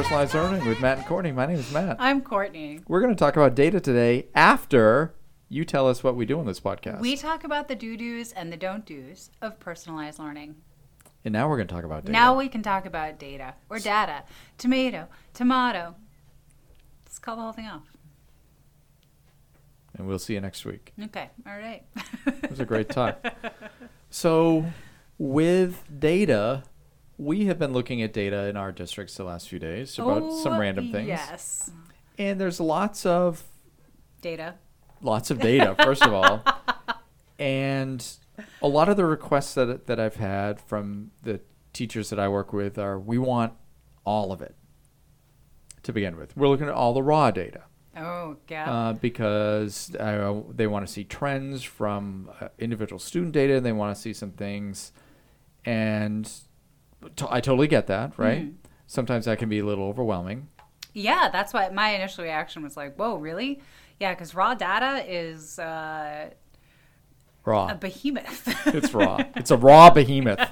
Personalized 0.00 0.32
Learning 0.32 0.66
with 0.66 0.80
Matt 0.80 0.96
and 0.96 1.06
Courtney. 1.06 1.30
My 1.30 1.44
name 1.44 1.58
is 1.58 1.70
Matt. 1.74 1.98
I'm 2.00 2.22
Courtney. 2.22 2.80
We're 2.88 3.02
going 3.02 3.14
to 3.14 3.18
talk 3.18 3.36
about 3.36 3.54
data 3.54 3.80
today 3.80 4.28
after 4.34 5.14
you 5.50 5.62
tell 5.66 5.86
us 5.86 6.02
what 6.02 6.16
we 6.16 6.24
do 6.24 6.38
on 6.38 6.46
this 6.46 6.58
podcast. 6.58 7.00
We 7.00 7.16
talk 7.16 7.44
about 7.44 7.68
the 7.68 7.74
do 7.74 7.98
do's 7.98 8.32
and 8.32 8.50
the 8.50 8.56
don't 8.56 8.86
do's 8.86 9.30
of 9.42 9.60
personalized 9.60 10.18
learning. 10.18 10.54
and 11.26 11.34
now 11.34 11.50
we're 11.50 11.58
going 11.58 11.68
to 11.68 11.74
talk 11.74 11.84
about 11.84 12.04
data. 12.06 12.12
Now 12.12 12.34
we 12.34 12.48
can 12.48 12.62
talk 12.62 12.86
about 12.86 13.18
data 13.18 13.52
or 13.68 13.78
data. 13.78 14.22
Tomato, 14.56 15.06
tomato. 15.34 15.94
Let's 17.04 17.18
call 17.18 17.36
the 17.36 17.42
whole 17.42 17.52
thing 17.52 17.66
off. 17.66 17.82
and 19.98 20.08
we'll 20.08 20.18
see 20.18 20.32
you 20.32 20.40
next 20.40 20.64
week. 20.64 20.94
Okay, 21.04 21.28
all 21.46 21.58
right. 21.58 21.84
It 22.26 22.48
was 22.48 22.60
a 22.60 22.64
great 22.64 22.88
talk. 22.88 23.22
So, 24.08 24.64
with 25.18 25.84
data, 26.00 26.62
we 27.22 27.46
have 27.46 27.58
been 27.58 27.72
looking 27.72 28.00
at 28.02 28.12
data 28.12 28.46
in 28.46 28.56
our 28.56 28.72
districts 28.72 29.16
the 29.16 29.24
last 29.24 29.48
few 29.48 29.58
days 29.58 29.98
about 29.98 30.32
some 30.32 30.54
Oh, 30.54 30.58
random 30.58 30.90
things. 30.90 31.08
Yes. 31.08 31.70
And 32.18 32.40
there's 32.40 32.60
lots 32.60 33.04
of 33.04 33.42
Data. 34.22 34.54
lots 35.02 35.30
of 35.30 35.38
data 35.40 35.74
first 35.82 36.02
of 36.04 36.12
all 36.12 36.42
and 37.38 38.06
a 38.62 38.68
lot 38.68 38.88
of 38.90 38.96
the 38.98 39.04
requests 39.06 39.54
that, 39.54 39.86
that 39.86 39.98
i've 39.98 40.16
had 40.16 40.60
from 40.60 41.10
the 41.22 41.40
teachers 41.72 42.10
that 42.10 42.18
i 42.18 42.28
work 42.28 42.52
with 42.52 42.78
are 42.78 42.98
we 42.98 43.16
want 43.16 43.54
all 44.04 44.30
of 44.30 44.42
it 44.42 44.54
to 45.82 45.90
begin 45.92 46.16
with 46.18 46.36
we're 46.36 46.48
looking 46.48 46.66
at 46.68 46.74
all 46.74 46.92
the 46.92 47.02
raw 47.02 47.30
data 47.30 47.62
Oh, 47.96 48.36
yeah. 48.48 48.70
uh, 48.70 48.92
because 48.92 49.94
uh, 49.96 50.42
they 50.54 50.66
want 50.68 50.86
to 50.86 50.92
see 50.92 51.02
trends 51.04 51.62
from 51.64 52.30
uh, 52.40 52.48
individual 52.58 52.98
student 53.00 53.32
data 53.32 53.56
and 53.56 53.66
they 53.66 53.72
want 53.72 53.94
to 53.94 54.00
see 54.00 54.12
some 54.12 54.30
things 54.30 54.92
and 55.64 56.30
t- 57.16 57.26
i 57.30 57.40
totally 57.40 57.66
get 57.68 57.86
that 57.86 58.12
right 58.18 58.42
Mhm. 58.42 58.54
sometimes 58.86 59.24
that 59.26 59.38
can 59.38 59.48
be 59.48 59.58
a 59.58 59.64
little 59.64 59.84
overwhelming 59.84 60.48
yeah, 60.92 61.28
that's 61.30 61.54
why 61.54 61.68
my 61.68 61.90
initial 61.90 62.24
reaction 62.24 62.64
was 62.64 62.76
like, 62.76 62.96
whoa, 62.96 63.14
really? 63.14 63.62
Yeah, 64.00 64.12
because 64.12 64.34
raw 64.34 64.54
data 64.54 65.04
is 65.08 65.56
uh, 65.60 66.30
raw 67.44 67.68
a 67.68 67.74
behemoth. 67.76 68.66
it's 68.74 68.92
raw. 68.92 69.18
It's 69.36 69.52
a 69.52 69.56
raw 69.56 69.90
behemoth. 69.90 70.50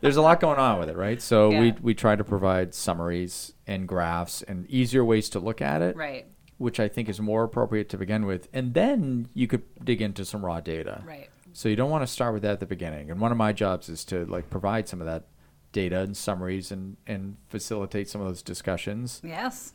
There's 0.00 0.16
a 0.16 0.22
lot 0.22 0.40
going 0.40 0.58
on 0.58 0.80
with 0.80 0.88
it, 0.88 0.96
right? 0.96 1.22
So 1.22 1.50
we 1.50 1.72
we 1.80 1.94
try 1.94 2.16
to 2.16 2.24
provide 2.24 2.74
summaries 2.74 3.52
and 3.66 3.86
graphs 3.86 4.42
and 4.42 4.66
easier 4.68 5.04
ways 5.04 5.28
to 5.30 5.38
look 5.38 5.60
at 5.62 5.82
it, 5.82 5.94
right, 5.94 6.26
which 6.58 6.80
I 6.80 6.88
think 6.88 7.08
is 7.08 7.20
more 7.20 7.44
appropriate 7.44 7.88
to 7.90 7.96
begin 7.96 8.26
with. 8.26 8.48
And 8.52 8.74
then 8.74 9.28
you 9.34 9.46
could 9.46 9.62
dig 9.84 10.02
into 10.02 10.24
some 10.24 10.44
raw 10.44 10.60
data. 10.60 11.02
right. 11.06 11.28
So 11.52 11.68
you 11.68 11.76
don't 11.76 11.90
want 11.90 12.02
to 12.02 12.06
start 12.06 12.32
with 12.32 12.42
that 12.42 12.52
at 12.52 12.60
the 12.60 12.66
beginning. 12.66 13.10
And 13.10 13.20
one 13.20 13.30
of 13.32 13.38
my 13.38 13.52
jobs 13.52 13.88
is 13.88 14.04
to 14.06 14.24
like 14.26 14.50
provide 14.50 14.88
some 14.88 15.00
of 15.00 15.06
that 15.06 15.24
data 15.72 16.00
and 16.00 16.16
summaries 16.16 16.70
and 16.72 16.96
and 17.06 17.36
facilitate 17.48 18.08
some 18.08 18.20
of 18.20 18.26
those 18.28 18.42
discussions. 18.42 19.20
Yes. 19.24 19.74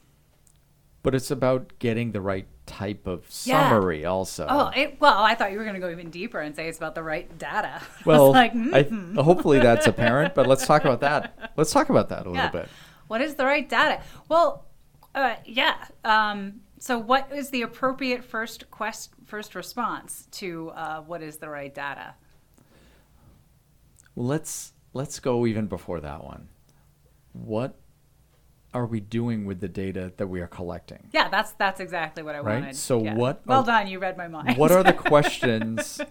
But 1.04 1.14
it's 1.14 1.30
about 1.30 1.78
getting 1.78 2.14
the 2.14 2.22
right 2.22 2.48
type 2.66 3.06
of 3.06 3.26
Yeah. 3.44 3.70
summary 3.70 4.06
also. 4.06 4.48
Oh, 4.50 4.72
it, 4.76 5.00
well, 5.00 5.24
I 5.24 5.36
thought 5.36 5.52
you 5.52 5.60
were 5.60 5.64
going 5.64 5.76
to 5.76 5.80
go 5.80 5.92
even 5.92 6.10
deeper 6.10 6.40
and 6.40 6.56
say 6.56 6.68
it's 6.68 6.80
about 6.80 6.96
the 6.96 7.04
right 7.04 7.38
data. 7.38 7.80
I 8.00 8.02
Well, 8.06 8.32
like, 8.32 8.54
I, 8.54 8.84
mhm. 8.86 9.16
hopefully 9.22 9.60
that's 9.60 9.86
apparent, 9.86 10.34
but 10.34 10.48
let's 10.48 10.66
talk 10.66 10.84
about 10.84 11.02
that. 11.02 11.54
Let's 11.58 11.72
talk 11.72 11.90
about 11.90 12.10
that 12.10 12.26
a 12.26 12.30
little 12.32 12.50
bit. 12.50 12.68
What 13.08 13.22
is 13.22 13.36
the 13.36 13.46
right 13.46 13.70
data? 13.70 14.02
Well, 14.28 14.66
uh, 15.14 15.36
yeah. 15.46 15.76
Um, 16.04 16.62
so, 16.80 16.98
what 16.98 17.32
is 17.32 17.52
the 17.52 17.62
appropriate 17.62 18.24
first 18.24 18.70
quest, 18.72 19.12
first 19.26 19.54
response 19.54 20.28
to 20.32 20.72
uh, 20.72 21.02
what 21.02 21.22
is 21.22 21.38
the 21.38 21.50
right 21.50 21.74
data? 21.74 22.16
Well, 24.16 24.26
let's 24.28 24.74
let's 24.96 25.20
go 25.20 25.46
even 25.46 25.68
before 25.68 26.00
that 26.00 26.24
one. 26.24 26.48
What 27.34 27.76
are 28.74 28.86
we 28.86 29.00
doing 29.00 29.46
with 29.46 29.60
the 29.60 29.68
data 29.68 30.12
that 30.18 30.28
we 30.28 30.40
are 30.42 30.48
collecting? 30.48 31.10
Yeah, 31.12 31.30
that's 31.30 31.52
that's 31.54 31.80
exactly 31.80 32.24
what 32.24 32.34
I 32.36 32.40
Right, 32.40 32.60
wanted. 32.62 32.76
so 32.76 33.04
Yeah. 33.04 33.16
what 33.16 33.46
Well 33.46 33.60
are- 33.62 33.66
done, 33.66 33.88
you 33.88 34.00
read 34.00 34.18
my 34.18 34.28
mind. 34.28 34.58
What 34.58 34.72
are 34.72 34.82
the 34.84 34.94
questions 35.12 36.02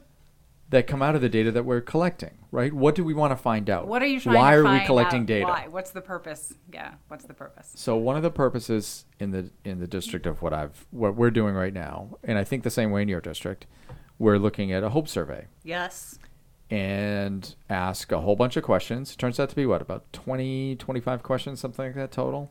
that 0.71 0.87
come 0.87 1.03
out 1.03 1.15
of 1.15 1.21
the 1.23 1.29
data 1.29 1.51
that 1.53 1.65
we're 1.65 1.81
collecting? 1.81 2.39
Right? 2.51 2.73
What 2.73 2.95
do 2.95 3.05
we 3.05 3.15
want 3.15 3.33
to 3.33 3.37
find 3.37 3.69
out? 3.69 3.89
what 3.89 4.03
are 4.03 4.07
you 4.07 4.21
trying 4.21 4.37
Why 4.37 4.53
to 4.53 4.59
are 4.59 4.73
we 4.81 4.87
collecting 4.87 5.25
data? 5.27 5.47
Why? 5.47 5.67
What's 5.69 5.91
the 5.91 6.01
purpose? 6.03 6.53
Yeah, 6.73 6.95
what's 7.09 7.25
the 7.25 7.35
purpose? 7.35 7.73
So 7.75 7.97
one 7.97 8.17
of 8.17 8.23
the 8.23 8.31
purposes 8.31 9.07
in 9.19 9.31
the 9.31 9.51
in 9.65 9.81
the 9.81 9.87
district 9.89 10.27
of 10.27 10.41
what 10.43 10.53
I've 10.53 10.87
what 10.91 11.17
we're 11.17 11.31
doing 11.33 11.55
right 11.55 11.73
now, 11.73 12.19
and 12.23 12.37
I 12.39 12.45
think 12.45 12.63
the 12.65 12.71
same 12.71 12.91
way 12.91 13.01
in 13.03 13.09
your 13.09 13.21
district, 13.23 13.67
we're 14.19 14.37
looking 14.39 14.73
at 14.73 14.83
a 14.85 14.91
hope 14.91 15.09
survey. 15.09 15.47
Yes. 15.65 16.19
And 16.71 17.55
ask 17.69 18.11
a 18.13 18.21
whole 18.21 18.37
bunch 18.37 18.57
of 18.57 18.65
questions. 18.65 19.13
It 19.13 19.19
turns 19.19 19.39
out 19.39 19.51
to 19.51 19.57
be 19.57 19.67
what, 19.67 19.83
about 19.83 20.11
20, 20.13 20.77
25 20.77 21.23
questions, 21.23 21.61
something 21.61 21.85
like 21.87 21.95
that 21.95 22.11
total 22.11 22.51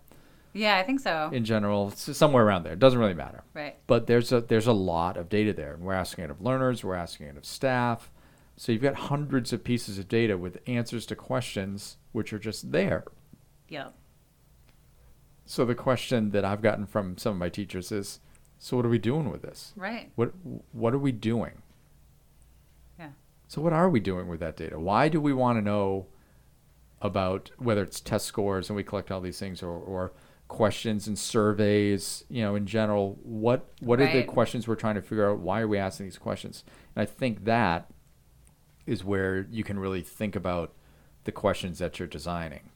Yeah, 0.53 0.77
I 0.77 0.83
think 0.83 0.99
so. 0.99 1.29
in 1.33 1.43
general, 1.45 1.89
somewhere 1.91 2.45
around 2.45 2.63
there. 2.63 2.73
It 2.73 2.79
doesn't 2.79 2.99
really 2.99 3.13
matter. 3.15 3.43
right. 3.53 3.75
But 3.87 4.07
there's 4.07 4.31
a 4.31 4.41
there's 4.41 4.67
a 4.67 4.73
lot 4.73 5.17
of 5.17 5.29
data 5.29 5.51
there, 5.53 5.73
and 5.73 5.83
we're 5.83 5.93
asking 5.93 6.25
it 6.25 6.29
of 6.31 6.41
learners, 6.41 6.83
we're 6.83 6.95
asking 6.95 7.27
it 7.27 7.37
of 7.37 7.45
staff. 7.45 8.11
So 8.55 8.71
you've 8.71 8.83
got 8.83 8.95
hundreds 8.95 9.51
of 9.51 9.63
pieces 9.63 9.97
of 9.97 10.07
data 10.07 10.37
with 10.37 10.59
answers 10.67 11.07
to 11.07 11.15
questions 11.15 11.97
which 12.11 12.31
are 12.31 12.39
just 12.39 12.71
there. 12.71 13.03
Yeah. 13.67 13.87
So 15.45 15.65
the 15.65 15.73
question 15.75 16.29
that 16.31 16.45
I've 16.45 16.61
gotten 16.61 16.85
from 16.85 17.17
some 17.17 17.33
of 17.33 17.39
my 17.39 17.49
teachers 17.49 17.91
is, 17.91 18.19
so 18.59 18.77
what 18.77 18.85
are 18.85 18.89
we 18.89 18.99
doing 18.99 19.31
with 19.31 19.41
this? 19.41 19.73
Right. 19.75 20.11
What 20.15 20.33
what 20.71 20.93
are 20.93 20.99
we 20.99 21.11
doing? 21.11 21.62
So 23.47 23.61
what 23.61 23.73
are 23.73 23.89
we 23.89 23.99
doing 23.99 24.27
with 24.27 24.39
that 24.39 24.57
data? 24.57 24.79
Why 24.79 25.09
do 25.09 25.21
we 25.21 25.33
want 25.33 25.57
to 25.57 25.61
know 25.61 26.07
about 27.01 27.51
whether 27.57 27.83
it's 27.83 27.99
test 27.99 28.25
scores 28.25 28.69
and 28.69 28.75
we 28.75 28.83
collect 28.83 29.11
all 29.11 29.21
these 29.21 29.37
things 29.37 29.61
or, 29.61 29.71
or 29.71 30.13
questions 30.47 31.07
and 31.07 31.17
surveys, 31.17 32.23
you 32.29 32.41
know, 32.41 32.55
in 32.55 32.65
general, 32.65 33.17
what 33.23 33.67
what 33.79 33.99
are 33.99 34.11
the 34.11 34.23
questions 34.23 34.67
we're 34.67 34.75
trying 34.75 34.95
to 34.95 35.01
figure 35.01 35.29
out? 35.29 35.39
Why 35.39 35.61
are 35.61 35.67
we 35.67 35.77
asking 35.77 36.05
these 36.05 36.17
questions? 36.17 36.63
And 36.95 37.01
I 37.01 37.05
think 37.05 37.45
that 37.45 37.89
is 38.85 39.03
where 39.03 39.47
you 39.49 39.63
can 39.63 39.79
really 39.79 40.01
think 40.01 40.35
about 40.35 40.73
the 41.23 41.31
questions 41.31 41.79
that 41.79 41.99
you're 41.99 42.07
designing. 42.07 42.69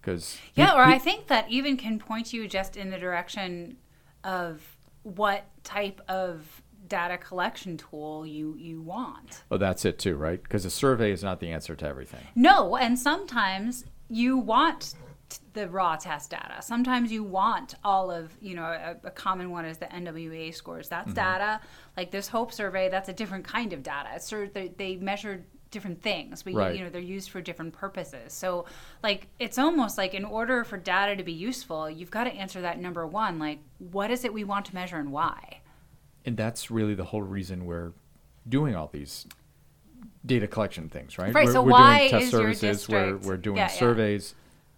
Because 0.00 0.38
Yeah, 0.54 0.74
or 0.74 0.82
I 0.82 0.98
think 0.98 1.26
that 1.26 1.50
even 1.50 1.76
can 1.76 1.98
point 1.98 2.32
you 2.32 2.46
just 2.46 2.76
in 2.76 2.90
the 2.90 2.98
direction 2.98 3.78
of 4.24 4.76
what 5.02 5.44
type 5.64 6.00
of 6.08 6.62
data 6.88 7.18
collection 7.18 7.76
tool 7.76 8.26
you 8.26 8.56
you 8.58 8.80
want. 8.80 9.42
oh, 9.50 9.58
that's 9.58 9.84
it 9.84 9.98
too, 9.98 10.16
right? 10.16 10.42
Because 10.42 10.64
a 10.64 10.70
survey 10.70 11.12
is 11.12 11.22
not 11.22 11.40
the 11.40 11.50
answer 11.50 11.74
to 11.76 11.86
everything. 11.86 12.24
No, 12.34 12.76
and 12.76 12.98
sometimes 12.98 13.84
you 14.08 14.38
want 14.38 14.94
the 15.52 15.68
raw 15.68 15.96
test 15.96 16.30
data. 16.30 16.62
Sometimes 16.62 17.12
you 17.12 17.22
want 17.22 17.74
all 17.84 18.10
of, 18.10 18.32
you 18.40 18.54
know, 18.54 18.64
a, 18.64 18.96
a 19.04 19.10
common 19.10 19.50
one 19.50 19.64
is 19.64 19.78
the 19.78 19.86
NWA 19.86 20.54
scores. 20.54 20.88
That's 20.88 21.08
mm-hmm. 21.08 21.14
data. 21.14 21.60
Like 21.96 22.10
this 22.10 22.28
Hope 22.28 22.52
survey, 22.52 22.88
that's 22.88 23.08
a 23.08 23.12
different 23.12 23.44
kind 23.44 23.72
of 23.72 23.82
data. 23.82 24.08
It's 24.14 24.26
sort 24.26 24.48
of 24.48 24.54
they, 24.54 24.68
they 24.68 24.96
measure 24.96 25.44
different 25.70 26.02
things, 26.02 26.42
but 26.42 26.54
Right. 26.54 26.72
you, 26.72 26.78
you 26.78 26.84
know 26.84 26.90
they're 26.90 27.00
used 27.00 27.30
for 27.30 27.40
different 27.40 27.74
purposes. 27.74 28.32
So, 28.32 28.64
like 29.02 29.28
it's 29.38 29.58
almost 29.58 29.98
like 29.98 30.14
in 30.14 30.24
order 30.24 30.64
for 30.64 30.78
data 30.78 31.16
to 31.16 31.22
be 31.22 31.32
useful, 31.32 31.90
you've 31.90 32.10
got 32.10 32.24
to 32.24 32.32
answer 32.32 32.60
that 32.62 32.80
number 32.80 33.06
one, 33.06 33.38
like 33.38 33.58
what 33.78 34.10
is 34.10 34.24
it 34.24 34.32
we 34.32 34.44
want 34.44 34.66
to 34.66 34.74
measure 34.74 34.96
and 34.96 35.12
why? 35.12 35.60
And 36.24 36.36
that's 36.36 36.70
really 36.70 36.94
the 36.94 37.04
whole 37.04 37.22
reason 37.22 37.66
we're 37.66 37.92
doing 38.48 38.74
all 38.74 38.88
these 38.92 39.26
data 40.24 40.46
collection 40.46 40.88
things, 40.88 41.18
right? 41.18 41.32
Right, 41.34 41.46
We're, 41.46 41.52
so 41.52 41.62
we're 41.62 41.70
why 41.72 41.98
doing 41.98 42.10
test 42.10 42.24
is 42.24 42.32
your 42.32 42.40
services, 42.54 42.88
we're, 42.88 43.16
we're 43.18 43.36
doing 43.36 43.56
Yeah, 43.56 43.62
yeah. 43.72 43.78
surveys. 43.78 44.34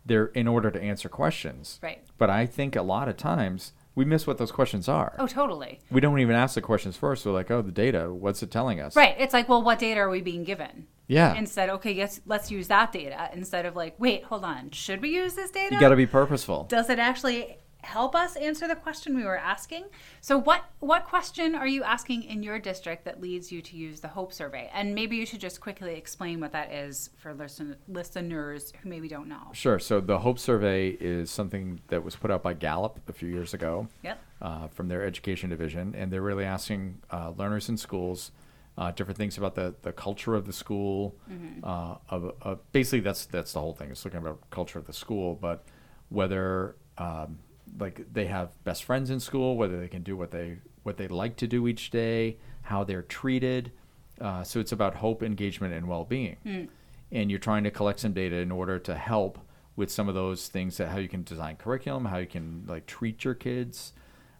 They're 0.06 0.26
in 0.26 0.48
order 0.48 0.70
to 0.70 0.80
answer 0.80 1.08
questions. 1.08 1.78
Right. 1.82 2.02
But 2.18 2.30
I 2.30 2.46
think 2.46 2.74
a 2.74 2.82
lot 2.82 3.08
of 3.08 3.16
times 3.16 3.72
we 3.94 4.04
miss 4.04 4.26
what 4.26 4.38
those 4.38 4.52
questions 4.52 4.88
are. 4.88 5.14
Oh, 5.18 5.26
totally. 5.26 5.80
We 5.90 6.00
don't 6.00 6.18
even 6.20 6.34
ask 6.34 6.54
the 6.54 6.62
questions 6.62 6.96
first. 6.96 7.26
We're 7.26 7.32
like, 7.32 7.50
oh, 7.50 7.60
the 7.60 7.72
data, 7.72 8.12
what's 8.12 8.42
it 8.42 8.50
telling 8.50 8.80
us? 8.80 8.96
Right. 8.96 9.14
It's 9.18 9.34
like, 9.34 9.48
well, 9.48 9.62
what 9.62 9.78
data 9.78 10.00
are 10.00 10.08
we 10.08 10.22
being 10.22 10.44
given? 10.44 10.86
Yeah. 11.06 11.34
Instead, 11.34 11.70
okay, 11.70 11.92
yes, 11.92 12.20
let's 12.24 12.50
use 12.52 12.68
that 12.68 12.92
data 12.92 13.30
instead 13.32 13.66
of 13.66 13.74
like, 13.74 13.96
wait, 13.98 14.22
hold 14.24 14.44
on, 14.44 14.70
should 14.70 15.02
we 15.02 15.10
use 15.10 15.34
this 15.34 15.50
data? 15.50 15.74
you 15.74 15.80
got 15.80 15.88
to 15.88 15.96
be 15.96 16.06
purposeful. 16.06 16.64
Does 16.68 16.88
it 16.88 17.00
actually 17.00 17.56
help 17.82 18.14
us 18.14 18.36
answer 18.36 18.68
the 18.68 18.76
question 18.76 19.16
we 19.16 19.24
were 19.24 19.38
asking? 19.38 19.84
So, 20.20 20.38
what 20.38 20.64
what 20.80 21.04
question 21.06 21.54
are 21.54 21.66
you 21.66 21.82
asking 21.82 22.24
in 22.24 22.42
your 22.42 22.58
district 22.58 23.04
that 23.04 23.20
leads 23.20 23.50
you 23.50 23.62
to 23.62 23.76
use 23.76 24.00
the 24.00 24.08
Hope 24.08 24.32
Survey? 24.32 24.70
And 24.72 24.94
maybe 24.94 25.16
you 25.16 25.26
should 25.26 25.40
just 25.40 25.60
quickly 25.60 25.94
explain 25.94 26.40
what 26.40 26.52
that 26.52 26.72
is 26.72 27.10
for 27.18 27.34
listen, 27.34 27.76
listeners 27.88 28.72
who 28.82 28.88
maybe 28.88 29.08
don't 29.08 29.28
know. 29.28 29.48
Sure. 29.52 29.78
So 29.78 30.00
the 30.00 30.18
Hope 30.18 30.38
Survey 30.38 30.90
is 31.00 31.30
something 31.30 31.80
that 31.88 32.04
was 32.04 32.16
put 32.16 32.30
out 32.30 32.42
by 32.42 32.54
Gallup 32.54 33.00
a 33.08 33.12
few 33.12 33.28
years 33.28 33.54
ago. 33.54 33.88
Yep. 34.02 34.18
uh, 34.40 34.68
from 34.68 34.88
their 34.88 35.04
education 35.04 35.50
division, 35.50 35.94
and 35.94 36.10
they're 36.10 36.22
really 36.22 36.44
asking 36.44 36.98
uh, 37.10 37.32
learners 37.36 37.68
in 37.68 37.76
schools 37.76 38.30
uh, 38.78 38.90
different 38.92 39.18
things 39.18 39.36
about 39.36 39.54
the, 39.54 39.74
the 39.82 39.92
culture 39.92 40.34
of 40.34 40.46
the 40.46 40.52
school. 40.52 41.14
Uh, 41.62 41.96
of, 42.08 42.32
of 42.40 42.72
basically, 42.72 43.00
that's 43.00 43.26
that's 43.26 43.52
the 43.52 43.60
whole 43.60 43.74
thing. 43.74 43.90
It's 43.90 44.04
looking 44.04 44.18
about 44.20 44.38
culture 44.50 44.78
of 44.78 44.86
the 44.86 44.92
school, 44.92 45.34
but 45.34 45.64
whether 46.08 46.76
um, 46.96 47.38
like 47.78 48.12
they 48.12 48.26
have 48.26 48.62
best 48.64 48.84
friends 48.84 49.10
in 49.10 49.20
school, 49.20 49.56
whether 49.56 49.78
they 49.78 49.88
can 49.88 50.02
do 50.02 50.16
what 50.16 50.30
they 50.30 50.58
what 50.82 50.96
they 50.96 51.08
like 51.08 51.36
to 51.36 51.46
do 51.46 51.68
each 51.68 51.90
day, 51.90 52.38
how 52.62 52.84
they're 52.84 53.02
treated. 53.02 53.72
Uh, 54.20 54.42
so 54.42 54.60
it's 54.60 54.72
about 54.72 54.94
hope, 54.96 55.22
engagement, 55.22 55.72
and 55.74 55.86
well-being. 55.88 56.36
And 57.12 57.30
you're 57.30 57.38
trying 57.40 57.64
to 57.64 57.70
collect 57.70 58.00
some 58.00 58.12
data 58.12 58.36
in 58.36 58.50
order 58.50 58.78
to 58.80 58.94
help 58.94 59.38
with 59.76 59.90
some 59.90 60.08
of 60.08 60.14
those 60.14 60.48
things 60.48 60.76
that 60.78 60.88
how 60.88 60.98
you 60.98 61.08
can 61.08 61.22
design 61.22 61.56
curriculum, 61.56 62.04
how 62.06 62.18
you 62.18 62.26
can 62.26 62.64
like 62.66 62.86
treat 62.86 63.24
your 63.24 63.34
kids. 63.34 63.92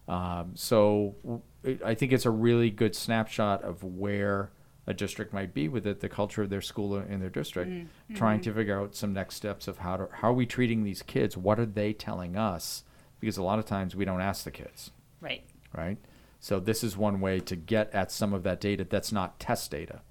Um, 0.07 0.51
so 0.55 1.15
it- 1.63 1.81
I 1.83 1.95
think 1.95 2.11
it's 2.11 2.25
a 2.25 2.31
really 2.31 2.69
good 2.69 2.95
snapshot 2.95 3.63
of 3.63 3.83
where 3.83 4.51
a 4.87 4.93
district 4.93 5.31
might 5.33 5.53
be 5.53 5.67
with 5.67 5.85
it, 5.85 5.99
the 5.99 6.09
culture 6.09 6.41
of 6.41 6.49
their 6.49 6.61
school 6.61 6.95
in 6.97 7.19
their 7.19 7.29
district, 7.29 7.71
trying 8.15 8.41
to 8.41 8.53
figure 8.53 8.79
out 8.79 8.95
some 8.95 9.13
next 9.13 9.35
steps 9.35 9.67
of 9.67 9.77
how 9.79 9.97
to 9.97 10.07
how 10.11 10.29
are 10.31 10.33
we 10.33 10.45
treating 10.45 10.83
these 10.83 11.01
kids? 11.03 11.37
What 11.37 11.59
are 11.59 11.65
they 11.67 11.93
telling 11.93 12.35
us? 12.35 12.83
Because 13.21 13.37
a 13.37 13.43
lot 13.43 13.59
of 13.59 13.65
times 13.65 13.95
we 13.95 14.03
don't 14.03 14.19
ask 14.19 14.43
the 14.43 14.51
kids 14.51 14.91
Right. 15.21 15.43
right? 15.73 15.97
So 16.41 16.59
this 16.59 16.83
is 16.83 16.97
one 16.97 17.21
way 17.21 17.39
to 17.39 17.55
get 17.55 17.93
at 17.93 18.11
some 18.11 18.33
of 18.33 18.43
that 18.43 18.59
data 18.59 18.83
that's 18.83 19.11
not 19.11 19.39
test 19.39 19.71
data, 19.71 20.01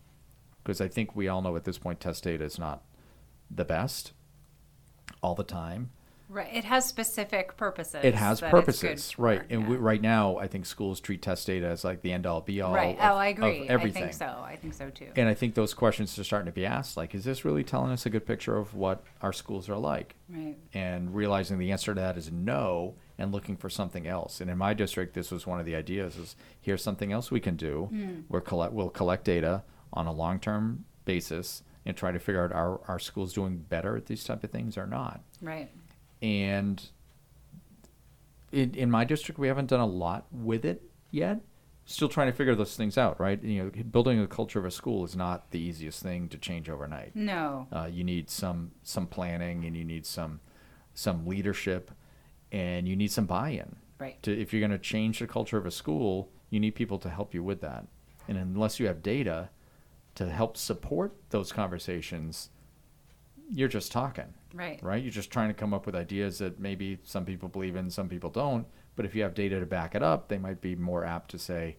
because 0.62 0.81
I 0.81 0.89
think 0.89 1.15
we 1.15 1.29
all 1.29 1.43
know 1.43 1.57
at 1.57 1.65
this 1.65 1.77
point 1.77 2.01
test 2.01 2.25
data 2.25 2.45
is 2.45 2.59
not 2.59 2.83
the 3.51 3.65
best 3.65 4.12
all 5.23 5.35
the 5.35 5.45
time. 5.45 5.91
Right. 6.31 6.49
It 6.53 6.65
has 6.65 6.87
specific 6.87 7.56
purposes. 7.56 8.05
It 8.05 8.15
has 8.15 8.38
that 8.41 8.47
it's 8.47 8.53
good 8.55 8.65
purposes, 8.65 9.11
for, 9.11 9.23
right? 9.23 9.43
And 9.50 9.67
we, 9.69 9.77
right 9.77 10.00
now, 10.00 10.37
I 10.38 10.47
think 10.47 10.65
schools 10.65 11.00
treat 11.00 11.23
test 11.23 11.47
data 11.47 11.67
as 11.67 11.82
like 11.82 12.03
the 12.03 12.12
end 12.12 12.25
all 12.25 12.41
be 12.41 12.61
all. 12.61 12.73
Right. 12.73 12.97
Of, 12.97 13.03
oh, 13.11 13.17
I 13.17 13.27
agree. 13.27 13.67
everything. 13.69 14.05
I 14.05 14.06
think 14.06 14.15
so. 14.19 14.27
I 14.27 14.56
think 14.56 14.75
so 14.75 14.91
too. 14.91 15.09
And 15.17 15.29
I 15.29 15.35
think 15.35 15.55
those 15.55 15.75
questions 15.75 16.17
are 16.19 16.25
starting 16.25 16.47
to 16.47 16.53
be 16.53 16.65
asked. 16.65 16.97
Like, 16.97 17.15
is 17.17 17.25
this 17.25 17.44
really 17.44 17.65
telling 17.65 17.91
us 17.91 18.06
a 18.06 18.11
good 18.11 18.25
picture 18.27 18.56
of 18.56 18.75
what 18.75 19.03
our 19.23 19.32
schools 19.32 19.69
are 19.69 19.77
like? 19.77 20.15
right. 20.32 20.56
and 20.73 21.12
realizing 21.12 21.59
the 21.59 21.73
answer 21.73 21.93
to 21.93 22.00
that 22.00 22.17
is 22.17 22.31
no 22.31 22.94
and 23.19 23.33
looking 23.33 23.56
for 23.56 23.69
something 23.69 24.06
else 24.06 24.41
and 24.41 24.49
in 24.49 24.56
my 24.56 24.73
district 24.73 25.12
this 25.12 25.33
was 25.33 25.44
one 25.44 25.59
of 25.59 25.67
the 25.67 25.75
ideas 25.75 26.17
is 26.17 26.37
here's 26.61 26.85
something 26.85 27.11
else 27.11 27.33
we 27.33 27.41
can 27.41 27.56
do 27.56 27.87
Hmm. 27.91 28.21
we're 28.29 28.41
collect, 28.41 28.73
we'll 28.73 28.91
collect 28.91 29.25
data 29.25 29.65
on 29.93 30.06
a 30.06 30.12
long-term 30.12 30.85
basis 31.05 31.65
and 31.85 31.97
try 31.97 32.12
to 32.12 32.21
figure 32.21 32.44
out 32.44 32.53
are 32.53 32.81
our 32.87 33.00
schools 33.00 33.33
doing 33.33 33.56
better 33.59 33.97
at 33.97 34.06
these 34.06 34.23
type 34.23 34.44
of 34.44 34.50
things 34.50 34.79
or 34.79 34.87
not 34.87 35.21
Right. 35.43 35.69
And 36.23 36.91
in, 38.53 38.75
in 38.75 38.91
my 38.91 39.05
district 39.05 39.39
we 39.39 39.49
haven't 39.49 39.67
done 39.67 39.81
a 39.81 39.87
lot 39.87 40.27
with 40.33 40.65
it 40.65 40.83
yet. 41.11 41.41
Still 41.87 42.09
trying 42.09 42.29
to 42.29 42.33
figure 42.33 42.55
those 42.55 42.77
things 42.77 42.97
out 42.99 43.19
right? 43.21 43.43
You 43.43 43.65
know 43.65 43.83
building 43.85 44.21
a 44.21 44.27
culture 44.27 44.59
of 44.59 44.65
a 44.65 44.71
school 44.71 45.05
is 45.05 45.17
not 45.17 45.51
the 45.51 45.59
easiest 45.59 46.03
thing 46.03 46.29
to 46.29 46.39
change 46.39 46.69
overnight. 46.69 47.15
No. 47.17 47.67
uh, 47.73 47.89
you 47.91 48.05
need 48.05 48.31
some 48.31 48.73
some 48.83 49.07
planning 49.07 49.65
and 49.65 49.77
you 49.77 49.85
need 49.85 50.07
some 50.07 50.41
some 50.95 51.27
leadership 51.27 51.91
and 52.53 52.89
you 52.89 52.97
need 52.97 53.13
some 53.13 53.27
buy-in. 53.27 53.77
Right. 53.99 54.23
to 54.23 54.33
if 54.39 54.53
you're 54.53 54.61
going 54.61 54.71
to 54.71 54.79
change 54.79 55.19
the 55.19 55.27
culture 55.27 55.59
of 55.59 55.67
a 55.67 55.71
school 55.71 56.31
you 56.49 56.59
need 56.59 56.75
people 56.75 56.99
to 56.99 57.09
help 57.09 57.33
you 57.35 57.43
with 57.43 57.61
that. 57.61 57.87
And 58.29 58.37
unless 58.39 58.81
you 58.81 58.87
have 58.87 59.03
data 59.03 59.51
to 60.17 60.29
help 60.29 60.57
support 60.57 61.15
those 61.31 61.53
conversations 61.53 62.51
you're 63.52 63.69
just 63.69 63.91
talking 63.93 64.32
Right. 64.55 64.82
right 64.82 65.02
you're 65.02 65.12
just 65.12 65.31
trying 65.31 65.49
to 65.49 65.55
come 65.55 65.73
up 65.75 65.87
with 65.87 65.94
ideas 65.94 66.38
that 66.38 66.58
maybe 66.58 66.99
some 67.05 67.25
people 67.25 67.49
believe 67.49 67.76
in 67.76 67.88
some 67.91 68.08
people 68.08 68.31
don't 68.31 68.67
but 68.97 69.05
if 69.05 69.14
you 69.14 69.23
have 69.23 69.35
data 69.35 69.61
to 69.61 69.67
back 69.67 69.94
it 69.94 70.02
up 70.02 70.29
they 70.29 70.38
might 70.38 70.61
be 70.61 70.75
more 70.75 71.05
apt 71.05 71.31
to 71.32 71.38
say 71.38 71.76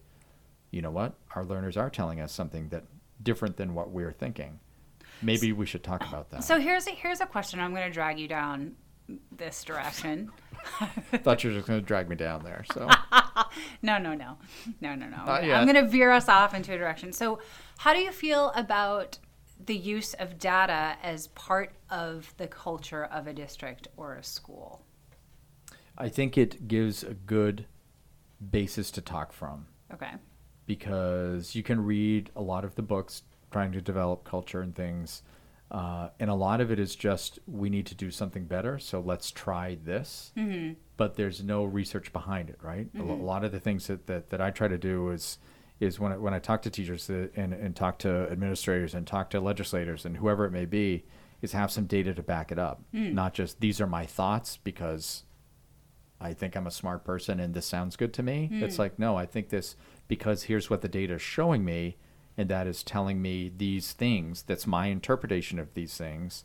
you 0.70 0.80
know 0.82 0.90
what 0.90 1.14
our 1.34 1.44
learners 1.44 1.76
are 1.76 1.90
telling 1.90 2.20
us 2.20 2.32
something 2.32 2.68
that 2.70 2.84
different 3.22 3.56
than 3.56 3.74
what 3.74 3.90
we're 3.90 4.12
thinking 4.12 4.58
maybe 5.20 5.52
we 5.52 5.66
should 5.66 5.82
talk 5.84 6.06
about 6.08 6.30
that 6.30 6.42
So 6.44 6.58
here's 6.58 6.86
a, 6.86 6.90
here's 6.90 7.20
a 7.20 7.26
question. 7.26 7.60
I'm 7.60 7.72
going 7.74 7.86
to 7.86 7.92
drag 7.92 8.18
you 8.18 8.26
down 8.26 8.74
this 9.36 9.62
direction. 9.62 10.30
thought 11.22 11.44
you 11.44 11.50
were 11.50 11.56
just 11.56 11.68
going 11.68 11.80
to 11.80 11.86
drag 11.86 12.08
me 12.08 12.16
down 12.16 12.42
there. 12.42 12.64
So 12.72 12.88
No, 13.82 13.98
no, 13.98 14.14
no, 14.14 14.38
no, 14.80 14.94
no, 14.94 15.06
no. 15.06 15.18
I'm 15.26 15.66
going 15.66 15.74
to 15.84 15.86
veer 15.88 16.10
us 16.10 16.28
off 16.28 16.54
into 16.54 16.72
a 16.72 16.78
direction. 16.78 17.12
So, 17.12 17.38
how 17.78 17.92
do 17.92 18.00
you 18.00 18.12
feel 18.12 18.50
about 18.56 19.18
the 19.66 19.76
use 19.76 20.14
of 20.14 20.38
data 20.38 20.96
as 21.02 21.28
part 21.28 21.72
of 21.90 22.32
the 22.36 22.46
culture 22.46 23.04
of 23.04 23.26
a 23.26 23.32
district 23.32 23.88
or 23.96 24.14
a 24.16 24.24
school? 24.24 24.82
I 25.96 26.08
think 26.08 26.36
it 26.38 26.66
gives 26.68 27.02
a 27.04 27.14
good 27.14 27.66
basis 28.50 28.90
to 28.92 29.00
talk 29.00 29.32
from 29.32 29.66
Okay. 29.92 30.12
because 30.66 31.54
you 31.54 31.62
can 31.62 31.84
read 31.84 32.30
a 32.34 32.42
lot 32.42 32.64
of 32.64 32.74
the 32.74 32.82
books 32.82 33.22
trying 33.50 33.72
to 33.72 33.80
develop 33.80 34.24
culture 34.24 34.62
and 34.62 34.74
things. 34.74 35.22
Uh, 35.70 36.08
and 36.20 36.28
a 36.28 36.34
lot 36.34 36.60
of 36.60 36.70
it 36.70 36.78
is 36.78 36.94
just 36.96 37.38
we 37.46 37.70
need 37.70 37.86
to 37.86 37.94
do 37.94 38.10
something 38.10 38.44
better, 38.44 38.78
so 38.78 39.00
let's 39.00 39.30
try 39.30 39.76
this. 39.84 40.32
Mm-hmm. 40.36 40.74
But 40.96 41.14
there's 41.16 41.42
no 41.42 41.64
research 41.64 42.12
behind 42.12 42.50
it, 42.50 42.58
right? 42.62 42.88
A 42.98 43.02
lo- 43.02 43.14
A, 43.14 43.16
lot 43.16 43.44
of 43.44 43.52
the 43.52 43.60
things 43.60 43.86
that, 43.86 44.06
that, 44.06 44.30
that 44.30 44.40
I 44.40 44.50
try 44.50 44.68
to 44.68 44.76
do 44.78 45.10
is 45.10 45.38
is 45.82 45.98
when 45.98 46.12
I, 46.12 46.16
when 46.16 46.32
I 46.32 46.38
talk 46.38 46.62
to 46.62 46.70
teachers 46.70 47.08
and, 47.10 47.52
and 47.52 47.74
talk 47.74 47.98
to 48.00 48.28
administrators 48.30 48.94
and 48.94 49.06
talk 49.06 49.30
to 49.30 49.40
legislators 49.40 50.04
and 50.04 50.16
whoever 50.16 50.44
it 50.44 50.52
may 50.52 50.64
be, 50.64 51.04
is 51.42 51.52
have 51.52 51.72
some 51.72 51.86
data 51.86 52.14
to 52.14 52.22
back 52.22 52.52
it 52.52 52.58
up, 52.58 52.82
hmm. 52.92 53.14
not 53.14 53.34
just 53.34 53.60
these 53.60 53.80
are 53.80 53.86
my 53.86 54.06
thoughts 54.06 54.58
because 54.58 55.24
I 56.20 56.34
think 56.34 56.54
I'm 56.54 56.68
a 56.68 56.70
smart 56.70 57.04
person 57.04 57.40
and 57.40 57.52
this 57.52 57.66
sounds 57.66 57.96
good 57.96 58.12
to 58.14 58.22
me. 58.22 58.46
Hmm. 58.46 58.62
It's 58.62 58.78
like, 58.78 58.96
no, 58.98 59.16
I 59.16 59.26
think 59.26 59.48
this 59.48 59.74
because 60.06 60.44
here's 60.44 60.70
what 60.70 60.82
the 60.82 60.88
data 60.88 61.14
is 61.14 61.22
showing 61.22 61.64
me, 61.64 61.96
and 62.36 62.48
that 62.48 62.68
is 62.68 62.84
telling 62.84 63.20
me 63.20 63.50
these 63.54 63.92
things. 63.92 64.42
That's 64.42 64.66
my 64.66 64.86
interpretation 64.86 65.58
of 65.58 65.74
these 65.74 65.96
things. 65.96 66.44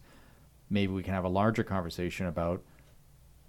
Maybe 0.69 0.91
we 0.91 1.03
can 1.03 1.13
have 1.13 1.23
a 1.23 1.29
larger 1.29 1.63
conversation 1.63 2.25
about 2.25 2.63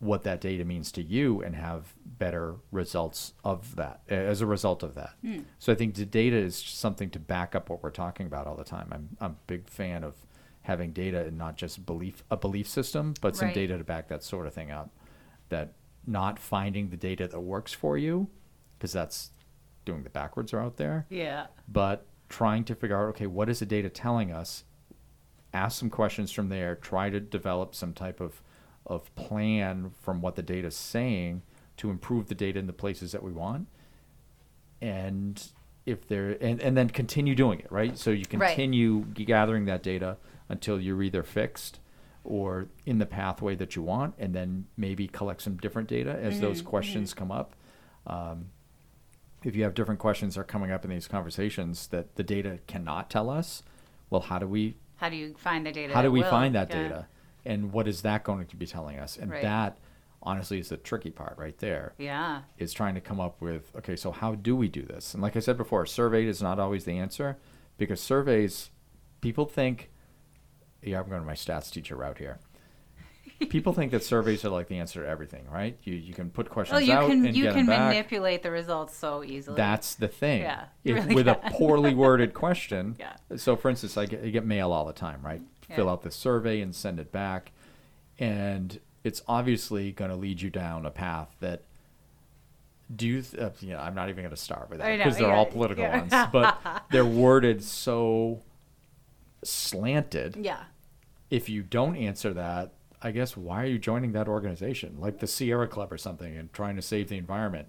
what 0.00 0.22
that 0.22 0.40
data 0.40 0.64
means 0.64 0.92
to 0.92 1.02
you 1.02 1.42
and 1.42 1.56
have 1.56 1.92
better 2.06 2.54
results 2.70 3.34
of 3.42 3.74
that 3.76 4.00
as 4.08 4.40
a 4.40 4.46
result 4.46 4.82
of 4.84 4.94
that. 4.94 5.10
Hmm. 5.22 5.40
So 5.58 5.72
I 5.72 5.74
think 5.74 5.94
the 5.96 6.04
data 6.06 6.36
is 6.36 6.56
something 6.56 7.10
to 7.10 7.18
back 7.18 7.54
up 7.56 7.68
what 7.68 7.82
we're 7.82 7.90
talking 7.90 8.26
about 8.26 8.46
all 8.46 8.54
the 8.56 8.64
time. 8.64 8.88
I'm 8.92 9.08
I'm 9.20 9.32
a 9.32 9.36
big 9.48 9.68
fan 9.68 10.04
of 10.04 10.14
having 10.62 10.92
data 10.92 11.24
and 11.26 11.36
not 11.36 11.56
just 11.56 11.84
belief 11.84 12.22
a 12.30 12.36
belief 12.36 12.68
system, 12.68 13.14
but 13.20 13.34
some 13.34 13.46
Right. 13.48 13.54
data 13.54 13.76
to 13.78 13.84
back 13.84 14.08
that 14.08 14.22
sort 14.22 14.46
of 14.46 14.54
thing 14.54 14.70
up. 14.70 14.90
That 15.48 15.72
not 16.06 16.38
finding 16.38 16.90
the 16.90 16.96
data 16.96 17.26
that 17.26 17.40
works 17.40 17.72
for 17.72 17.98
you, 17.98 18.28
because 18.78 18.92
that's 18.92 19.30
doing 19.84 20.04
the 20.04 20.10
backwards 20.10 20.52
route 20.52 20.76
there 20.76 21.06
Yeah. 21.10 21.46
but 21.66 22.06
trying 22.28 22.62
to 22.64 22.74
figure 22.74 22.96
out 22.96 23.08
okay 23.08 23.26
what 23.26 23.48
is 23.48 23.58
the 23.60 23.66
data 23.66 23.88
telling 23.88 24.30
us 24.30 24.64
ask 25.54 25.78
some 25.78 25.88
questions 25.88 26.30
from 26.30 26.50
there 26.50 26.74
try 26.76 27.08
to 27.08 27.18
develop 27.20 27.74
some 27.74 27.94
type 27.94 28.20
of 28.20 28.42
of 28.88 29.14
plan 29.14 29.90
from 30.00 30.20
what 30.20 30.34
the 30.36 30.42
data 30.42 30.68
is 30.68 30.76
saying 30.76 31.42
to 31.76 31.90
improve 31.90 32.28
the 32.28 32.34
data 32.34 32.58
in 32.58 32.66
the 32.66 32.72
places 32.72 33.12
that 33.12 33.22
we 33.22 33.30
want 33.32 33.68
and 34.80 35.48
if 35.86 36.06
there 36.06 36.36
and, 36.40 36.60
and 36.60 36.76
then 36.76 36.88
continue 36.88 37.34
doing 37.34 37.58
it 37.60 37.70
right 37.70 37.98
so 37.98 38.10
you 38.10 38.24
Right. 38.34 38.48
continue 38.54 39.04
gathering 39.14 39.64
that 39.66 39.82
data 39.82 40.16
until 40.48 40.80
you're 40.80 41.02
either 41.02 41.22
fixed 41.22 41.80
or 42.24 42.68
in 42.84 42.98
the 42.98 43.06
pathway 43.06 43.54
that 43.56 43.74
you 43.76 43.82
want 43.82 44.14
and 44.18 44.34
then 44.34 44.66
maybe 44.76 45.08
collect 45.08 45.42
some 45.42 45.56
different 45.56 45.88
data 45.88 46.18
as 46.20 46.40
those 46.40 46.62
questions 46.62 47.14
come 47.14 47.30
up 47.30 47.54
um, 48.06 48.46
if 49.44 49.54
you 49.54 49.62
have 49.62 49.74
different 49.74 50.00
questions 50.00 50.34
that 50.34 50.40
are 50.42 50.44
coming 50.44 50.70
up 50.70 50.84
in 50.84 50.90
these 50.90 51.06
conversations 51.08 51.86
that 51.88 52.16
the 52.16 52.22
data 52.24 52.58
cannot 52.66 53.08
tell 53.08 53.30
us, 53.30 53.62
well, 54.10 54.22
how 54.22 54.36
do 54.38 54.48
we 54.48 54.76
How 54.96 55.08
do 55.08 55.14
you 55.16 55.34
find 55.38 55.64
the 55.64 55.70
data? 55.70 55.92
how 55.94 56.02
do 56.02 56.10
we 56.10 56.22
will? 56.22 56.30
find 56.30 56.54
that 56.56 56.68
Yeah. 56.70 56.82
data, 56.82 57.06
and 57.48 57.72
what 57.72 57.88
is 57.88 58.02
that 58.02 58.22
going 58.22 58.46
to 58.46 58.56
be 58.56 58.66
telling 58.66 58.98
us? 58.98 59.16
And 59.16 59.30
Right. 59.30 59.42
that, 59.42 59.78
honestly, 60.22 60.58
is 60.60 60.68
the 60.68 60.76
tricky 60.76 61.10
part 61.10 61.36
right 61.38 61.58
there. 61.58 61.94
Yeah. 61.98 62.42
Is 62.58 62.72
trying 62.72 62.94
to 62.94 63.00
come 63.00 63.18
up 63.20 63.40
with 63.40 63.72
okay, 63.76 63.96
so 63.96 64.10
how 64.12 64.34
do 64.36 64.54
we 64.54 64.68
do 64.68 64.82
this? 64.82 65.14
And 65.14 65.22
like 65.22 65.36
I 65.36 65.40
said 65.40 65.56
before, 65.56 65.84
survey 65.86 66.26
is 66.26 66.40
not 66.42 66.58
always 66.60 66.84
the 66.84 66.96
answer 66.98 67.36
because 67.78 68.00
surveys, 68.00 68.70
people 69.20 69.46
think, 69.46 69.90
yeah, 70.82 71.00
I'm 71.00 71.08
going 71.08 71.20
to 71.20 71.26
my 71.26 71.34
stats 71.34 71.70
teacher 71.72 71.96
route 71.96 72.18
here. 72.18 72.38
People 73.50 73.72
think 73.72 73.92
that 73.92 74.02
surveys 74.02 74.44
are 74.44 74.48
like 74.48 74.66
the 74.66 74.78
answer 74.78 75.02
to 75.02 75.08
everything, 75.08 75.44
right? 75.48 75.76
You 75.84 75.94
you 75.94 76.12
can 76.12 76.28
put 76.28 76.50
questions 76.50 76.74
Well, 76.74 76.80
you 76.82 76.92
out 76.92 77.08
can 77.08 77.24
and 77.24 77.36
you 77.36 77.44
get 77.44 77.52
can 77.52 77.60
'em 77.60 77.66
back. 77.66 77.88
manipulate 77.90 78.42
the 78.42 78.50
results 78.50 78.96
so 78.96 79.22
easily. 79.22 79.56
That's 79.56 79.94
the 79.94 80.08
thing. 80.08 80.42
Yeah, 80.42 80.64
If, 80.82 80.96
really 80.96 81.14
with 81.14 81.28
a 81.28 81.34
poorly 81.52 81.94
worded 81.94 82.34
question. 82.34 82.96
Yeah. 82.98 83.12
So, 83.36 83.54
for 83.54 83.68
instance, 83.70 83.96
I 83.96 84.06
get, 84.06 84.24
I 84.24 84.30
get 84.30 84.44
mail 84.44 84.72
all 84.72 84.84
the 84.86 84.92
time, 84.92 85.20
right? 85.22 85.40
Fill 85.74 85.88
out 85.88 86.02
the 86.02 86.10
survey 86.10 86.60
and 86.60 86.74
send 86.74 86.98
it 86.98 87.12
back, 87.12 87.52
and 88.18 88.80
it's 89.04 89.22
obviously 89.28 89.92
going 89.92 90.10
to 90.10 90.16
lead 90.16 90.40
you 90.40 90.50
down 90.50 90.86
a 90.86 90.90
path 90.90 91.34
that. 91.40 91.62
Do 92.94 93.06
you? 93.06 93.20
Th- 93.20 93.42
uh, 93.42 93.50
yeah, 93.60 93.82
I'm 93.82 93.94
not 93.94 94.08
even 94.08 94.22
going 94.22 94.34
to 94.34 94.40
start 94.40 94.70
with 94.70 94.78
that 94.78 94.96
because 94.96 95.18
they're 95.18 95.28
yeah, 95.28 95.36
all 95.36 95.44
political 95.44 95.84
yeah. 95.84 95.98
ones, 95.98 96.28
but 96.32 96.84
they're 96.90 97.04
worded 97.04 97.62
so 97.62 98.42
slanted. 99.44 100.36
yeah. 100.36 100.64
If 101.30 101.50
you 101.50 101.62
don't 101.62 101.96
answer 101.96 102.32
that, 102.32 102.72
I 103.02 103.10
guess 103.10 103.36
why 103.36 103.62
are 103.62 103.66
you 103.66 103.78
joining 103.78 104.12
that 104.12 104.28
organization, 104.28 104.96
like 104.98 105.18
the 105.18 105.26
Sierra 105.26 105.68
Club 105.68 105.92
or 105.92 105.98
something, 105.98 106.36
and 106.36 106.50
trying 106.52 106.76
to 106.76 106.82
save 106.82 107.10
the 107.10 107.18
environment? 107.18 107.68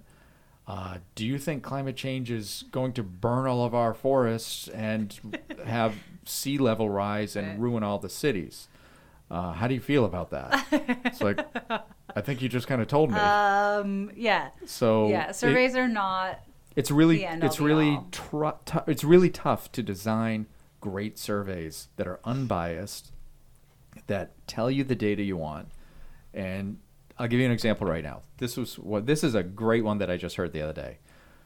Uh, 0.70 0.98
do 1.16 1.26
you 1.26 1.40
think 1.40 1.64
climate 1.64 1.96
change 1.96 2.30
is 2.30 2.64
going 2.72 2.94
to 2.94 3.02
burn 3.02 3.48
all 3.48 3.66
of 3.66 3.74
our 3.74 3.92
forests 3.94 4.68
and 4.68 5.20
have 5.66 5.96
sea 6.26 6.60
level 6.60 6.88
rise 6.90 7.36
and 7.36 7.60
ruin 7.60 7.82
all 7.82 7.98
the 7.98 8.08
cities? 8.10 8.68
Uh, 9.32 9.52
how 9.54 9.68
do 9.68 9.74
you 9.74 9.80
feel 9.80 10.06
about 10.06 10.30
that? 10.30 10.68
It's 11.06 11.22
like, 11.22 11.40
I 12.16 12.22
think 12.22 12.42
you 12.44 12.50
just 12.50 12.68
kind 12.68 12.82
of 12.82 12.88
told 12.88 13.10
me. 13.12 13.18
Um. 13.18 14.12
Yeah. 14.16 14.50
so 14.66 15.08
yeah. 15.10 15.30
it- 15.30 15.36
Surveys 15.36 15.76
are 15.76 15.88
not. 15.88 16.40
it's 16.76 16.92
really 16.92 17.18
the 17.18 17.26
end 17.26 17.44
it's 17.44 17.60
really 17.60 17.90
all. 17.96 18.08
tru- 18.12 18.54
tou- 18.66 18.84
it's 18.86 19.04
really 19.04 19.30
tough 19.32 19.72
to 19.72 19.82
design 19.82 20.46
great 20.82 21.18
surveys 21.18 21.88
that 21.98 22.08
are 22.08 22.20
unbiased 22.24 23.12
that 24.08 24.32
tell 24.48 24.70
you 24.72 24.84
the 24.84 24.96
data 24.96 25.22
you 25.24 25.36
want 25.36 25.68
And 26.34 26.78
I'll 27.20 27.28
give 27.28 27.40
you 27.40 27.46
an 27.46 27.52
example 27.52 27.86
right 27.86 28.04
now. 28.04 28.22
This 28.38 28.56
was 28.58 28.80
what 28.80 29.06
this 29.06 29.24
is 29.24 29.36
a 29.36 29.44
great 29.44 29.84
one 29.84 29.98
that 30.00 30.10
I 30.10 30.18
just 30.18 30.38
heard 30.38 30.54
the 30.54 30.62
other 30.62 30.74
day. 30.74 30.98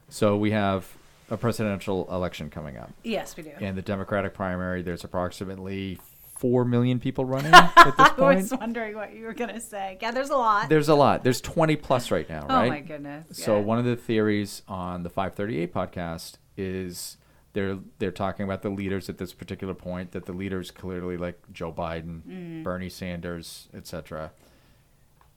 So 0.08 0.36
we 0.36 0.52
have 0.52 0.88
a 1.30 1.36
presidential 1.36 2.06
election 2.14 2.48
coming 2.48 2.76
up. 2.76 2.92
Yes, 3.02 3.36
we 3.36 3.42
do. 3.42 3.50
In 3.58 3.74
the 3.74 3.82
Democratic 3.82 4.34
primary, 4.34 4.82
there's 4.82 5.02
approximately 5.02 5.98
4 6.38 6.64
million 6.64 7.00
people 7.00 7.24
running 7.24 7.52
at 7.54 7.74
this 7.96 8.08
point. 8.10 8.20
I 8.20 8.34
was 8.36 8.52
wondering 8.52 8.94
what 8.94 9.14
you 9.14 9.24
were 9.24 9.34
gonna 9.34 9.60
say. 9.60 9.98
Yeah, 10.00 10.12
there's 10.12 10.30
a 10.30 10.36
lot. 10.36 10.68
There's 10.68 10.88
a 10.88 10.94
lot. 10.94 11.24
There's 11.24 11.40
20 11.40 11.76
plus 11.76 12.10
right 12.10 12.28
now, 12.28 12.46
oh 12.48 12.68
my 12.68 12.80
goodness. 12.80 13.26
So 13.36 13.56
yeah. 13.56 13.62
one 13.64 13.78
of 13.78 13.84
the 13.84 13.96
theories 13.96 14.62
on 14.68 15.02
the 15.02 15.10
538 15.10 15.72
podcast 15.74 16.34
is 16.56 17.16
they're 17.52 17.78
they're 17.98 18.10
talking 18.12 18.44
about 18.44 18.62
the 18.62 18.68
leaders 18.68 19.08
at 19.08 19.18
this 19.18 19.32
particular 19.32 19.74
point 19.74 20.12
that 20.12 20.26
the 20.26 20.32
leaders 20.32 20.70
clearly 20.70 21.16
like 21.16 21.40
Joe 21.52 21.72
Biden, 21.72 22.22
Mm. 22.22 22.62
Bernie 22.62 22.88
Sanders, 22.88 23.68
etc. 23.74 24.32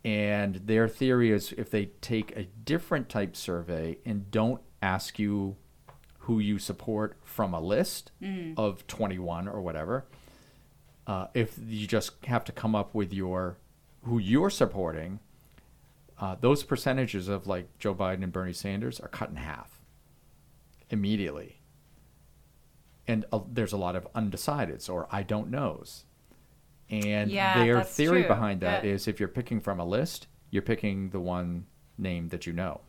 And 0.04 0.56
their 0.56 0.88
theory 0.88 1.32
is 1.32 1.54
if 1.58 1.70
they 1.70 1.88
take 2.02 2.36
a 2.38 2.44
different 2.44 3.10
type 3.10 3.36
survey 3.36 3.98
and 4.06 4.30
don't 4.32 4.62
ask 4.82 5.20
you 5.20 5.58
who 6.20 6.40
you 6.40 6.60
support 6.60 7.18
from 7.24 7.54
a 7.54 7.60
list 7.60 8.12
Mm. 8.22 8.54
of 8.58 8.86
21 8.88 9.48
or 9.48 9.62
whatever, 9.62 10.06
uh, 11.08 11.28
if 11.34 11.58
you 11.66 11.88
just 11.88 12.24
have 12.26 12.44
to 12.46 12.52
come 12.52 12.76
up 12.76 12.94
with 12.94 13.14
your 13.14 13.58
who 14.04 14.18
you're 14.20 14.50
supporting, 14.50 15.20
uh, 16.20 16.36
those 16.40 16.64
percentages 16.64 17.28
of 17.28 17.48
like 17.48 17.78
Joe 17.80 17.94
Biden 17.96 18.24
and 18.24 18.32
Bernie 18.32 18.54
Sanders 18.54 19.00
are 19.00 19.08
cut 19.10 19.30
in 19.30 19.36
half 19.38 19.82
immediately. 20.90 21.62
And 23.08 23.26
uh, 23.32 23.40
there's 23.50 23.74
a 23.74 23.78
lot 23.78 23.96
of 23.96 24.12
undecideds 24.14 24.90
or 24.90 25.08
I 25.12 25.24
don't 25.24 25.50
knows. 25.50 26.06
And 26.90 27.30
Yeah, 27.30 27.64
their 27.64 27.84
theory 27.84 28.22
true. 28.22 28.28
behind 28.30 28.62
that 28.62 28.86
is 28.86 29.08
if 29.08 29.20
you're 29.20 29.28
picking 29.30 29.60
from 29.60 29.80
a 29.80 29.86
list, 29.86 30.28
you're 30.52 30.62
picking 30.62 31.10
the 31.10 31.20
one 31.20 31.66
name 31.98 32.30
that 32.30 32.46
you 32.48 32.54
know. 32.54 32.82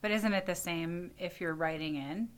But 0.00 0.10
isn't 0.10 0.32
it 0.32 0.46
the 0.46 0.54
same 0.54 1.12
if 1.18 1.40
you're 1.40 1.54
writing 1.54 1.96
in? 1.96 2.28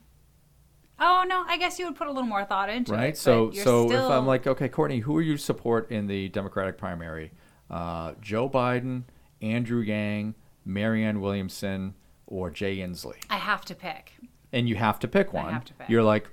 Oh 0.99 1.23
no, 1.27 1.43
I 1.47 1.57
guess 1.57 1.79
you 1.79 1.85
would 1.87 1.95
put 1.95 2.07
a 2.07 2.11
little 2.11 2.27
more 2.29 2.45
thought 2.45 2.69
into 2.69 2.93
it. 2.93 2.97
right? 2.97 3.17
So, 3.17 3.51
so 3.51 3.91
if 3.91 3.99
I'm 3.99 4.27
like, 4.27 4.45
okay, 4.45 4.69
Courtney, 4.69 4.99
who 4.99 5.17
are 5.17 5.21
you 5.21 5.35
support 5.37 5.89
in 5.91 6.05
the 6.05 6.29
Democratic 6.29 6.77
primary? 6.77 7.31
Uh, 7.71 8.13
Joe 8.21 8.47
Biden, 8.49 9.03
Andrew 9.41 9.81
Yang, 9.81 10.35
Marianne 10.65 11.19
Williamson, 11.21 11.95
or 12.27 12.51
Jay 12.51 12.77
Inslee? 12.77 13.15
I 13.31 13.37
have 13.37 13.65
to 13.65 13.75
pick. 13.75 14.13
And 14.53 14.69
you 14.69 14.75
have 14.75 14.99
to 14.99 15.07
pick 15.07 15.29
I 15.33 15.37
one. 15.43 15.53
have 15.53 15.65
to 15.65 15.73
pick. 15.73 15.89
You're 15.89 16.03
like, 16.03 16.29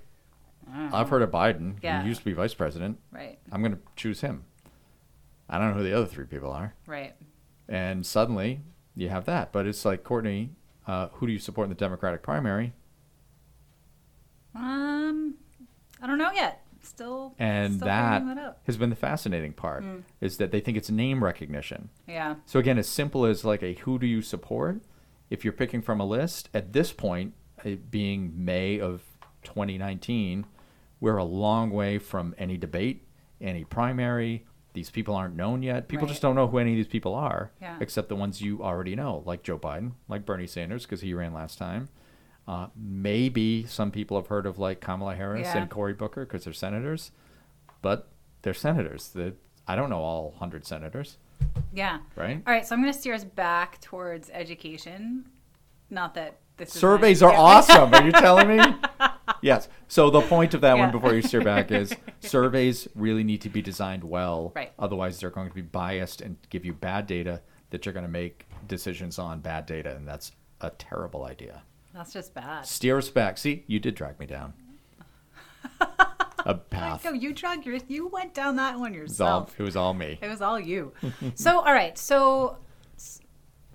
I 0.71 0.91
I've 0.93 1.09
heard 1.09 1.23
of 1.23 1.31
Biden. 1.31 1.77
Yeah. 1.83 2.03
He 2.03 2.09
used 2.09 2.21
to 2.21 2.25
be 2.27 2.33
vice 2.35 2.53
president. 2.53 2.99
Right, 3.11 3.39
I'm 3.51 3.63
going 3.63 3.73
to 3.73 3.81
choose 3.97 4.21
him. 4.21 4.45
I 5.49 5.59
don't 5.59 5.71
know 5.71 5.79
who 5.79 5.83
the 5.85 5.97
other 5.97 6.07
three 6.07 6.27
people 6.27 6.51
are. 6.53 6.75
right. 6.87 7.15
And 7.69 8.05
suddenly 8.07 8.61
you 8.95 9.09
have 9.11 9.25
that. 9.27 9.53
But 9.53 9.67
it's 9.67 9.85
like, 9.85 10.03
Courtney, 10.05 10.51
uh, 10.87 11.09
who 11.13 11.27
do 11.27 11.33
you 11.33 11.39
support 11.39 11.67
in 11.67 11.69
the 11.69 11.75
Democratic 11.75 12.23
primary? 12.23 12.73
Um, 14.55 15.35
I 16.03 16.07
don't 16.07 16.19
know 16.19 16.31
yet. 16.33 16.65
Still, 16.83 17.35
And 17.39 17.75
still 17.75 17.87
that, 17.89 18.25
that 18.35 18.59
has 18.65 18.77
been 18.77 18.89
the 18.89 18.97
fascinating 18.97 19.53
part, 19.53 19.85
Mm. 19.85 20.03
is 20.21 20.39
that 20.39 20.53
they 20.53 20.61
think 20.61 20.79
it's 20.79 20.91
name 20.91 21.23
recognition. 21.23 21.91
Yeah, 22.07 22.37
So 22.47 22.59
again, 22.59 22.79
as 22.79 22.89
simple 22.89 23.25
as 23.27 23.45
like 23.45 23.63
a 23.63 23.75
who 23.75 23.99
do 23.99 24.07
you 24.07 24.23
support, 24.23 24.81
if 25.29 25.45
you're 25.45 25.53
picking 25.53 25.83
from 25.83 26.01
a 26.01 26.07
list, 26.07 26.49
at 26.55 26.73
this 26.73 26.93
point, 26.93 27.35
it 27.65 27.91
being 27.91 28.33
May 28.43 28.81
of 28.81 29.03
2019, 29.43 30.47
we're 31.01 31.17
a 31.19 31.25
long 31.25 31.71
way 31.71 31.99
from 31.99 32.35
any 32.39 32.57
debate, 32.57 33.07
any 33.41 33.65
primary. 33.65 34.47
These 34.75 34.91
people 34.91 35.15
aren't 35.15 35.35
known 35.35 35.63
yet. 35.63 35.89
People 35.89 36.07
Right. 36.07 36.11
just 36.13 36.23
don't 36.23 36.35
know 36.37 36.47
who 36.47 36.59
any 36.59 36.73
of 36.73 36.77
these 36.77 36.87
people 36.87 37.15
are, 37.15 37.51
Yeah. 37.61 37.77
except 37.81 38.09
the 38.09 38.17
ones 38.17 38.41
you 38.43 38.63
already 38.63 38.95
know, 38.95 39.23
like 39.27 39.43
Joe 39.43 39.59
Biden, 39.59 39.93
like 40.09 40.25
Bernie 40.27 40.47
Sanders, 40.47 40.85
because 40.85 41.01
he 41.01 41.15
ran 41.15 41.33
last 41.33 41.59
time. 41.59 41.89
Uh, 42.47 42.69
maybe 42.77 43.65
some 43.67 43.91
people 43.91 44.17
have 44.17 44.29
heard 44.29 44.47
of 44.47 44.59
like 44.59 44.81
Kamala 44.81 45.15
Harris 45.15 45.49
Yeah. 45.49 45.59
and 45.59 45.71
Cory 45.71 45.95
Booker 45.95 46.25
because 46.25 46.45
they're 46.45 46.53
senators, 46.53 47.11
but 47.83 48.09
they're 48.43 48.55
senators. 48.55 49.09
The, 49.09 49.35
I 49.67 49.75
don't 49.77 49.91
know 49.91 50.01
all 50.03 50.31
100 50.33 50.65
senators, 50.65 51.19
yeah. 51.73 51.99
right? 52.17 52.43
All 52.47 52.53
right, 52.53 52.67
so 52.67 52.75
I'm 52.75 52.81
going 52.83 52.93
to 52.93 52.99
steer 52.99 53.15
us 53.15 53.25
back 53.25 53.81
towards 53.81 54.31
education. 54.31 55.27
Not 55.91 56.15
that 56.15 56.39
this 56.57 56.75
is 56.75 56.81
Surveys 56.81 57.23
are 57.23 57.33
awesome. 57.33 57.93
Are 57.95 58.03
you 58.05 58.13
telling 58.13 58.49
me? 58.49 58.63
Yes. 59.43 59.69
So 59.89 60.11
the 60.11 60.21
point 60.23 60.55
of 60.55 60.61
that 60.63 60.77
Yeah. 60.77 60.83
one 60.85 60.91
before 60.93 61.15
you 61.15 61.23
steer 61.23 61.43
back 61.43 61.71
is 61.71 61.95
surveys 62.21 62.89
really 62.95 63.25
need 63.25 63.41
to 63.43 63.49
be 63.49 63.63
designed 63.63 64.05
well. 64.05 64.53
Right. 64.55 64.73
Otherwise, 64.79 65.21
they're 65.21 65.31
going 65.31 65.49
to 65.49 65.55
be 65.55 65.63
biased 65.63 66.21
and 66.21 66.37
give 66.51 66.65
you 66.65 66.73
bad 66.73 67.07
data 67.07 67.41
that 67.71 67.85
you're 67.87 67.93
going 67.93 68.07
to 68.07 68.11
make 68.11 68.47
decisions 68.67 69.19
on 69.19 69.41
bad 69.41 69.67
data, 69.67 69.95
and 69.95 70.07
that's 70.09 70.33
a 70.61 70.71
terrible 70.71 71.25
idea. 71.25 71.63
That's 71.95 72.13
just 72.13 72.35
bad. 72.35 72.67
Steer 72.67 72.99
us 72.99 73.09
back. 73.11 73.39
See, 73.39 73.65
you 73.67 73.79
did 73.81 73.95
drag 73.95 74.19
me 74.21 74.27
down 74.27 74.53
a 76.45 76.55
path. 76.71 77.05
No, 77.05 77.13
you 77.13 77.33
drug 77.35 77.65
your, 77.67 77.79
you 77.89 78.09
went 78.09 78.35
down 78.35 78.57
that 78.57 78.79
one 78.79 78.95
It 78.95 79.03
was 79.03 79.21
all, 79.21 79.41
yourself. 79.41 79.61
it 79.61 79.63
was 79.63 79.77
all 79.77 79.95
me. 79.95 80.19
It 80.21 80.29
was 80.29 80.41
all 80.41 80.59
you. 80.61 80.93
so, 81.35 81.59
all 81.61 81.73
right. 81.73 81.97
So, 81.99 82.59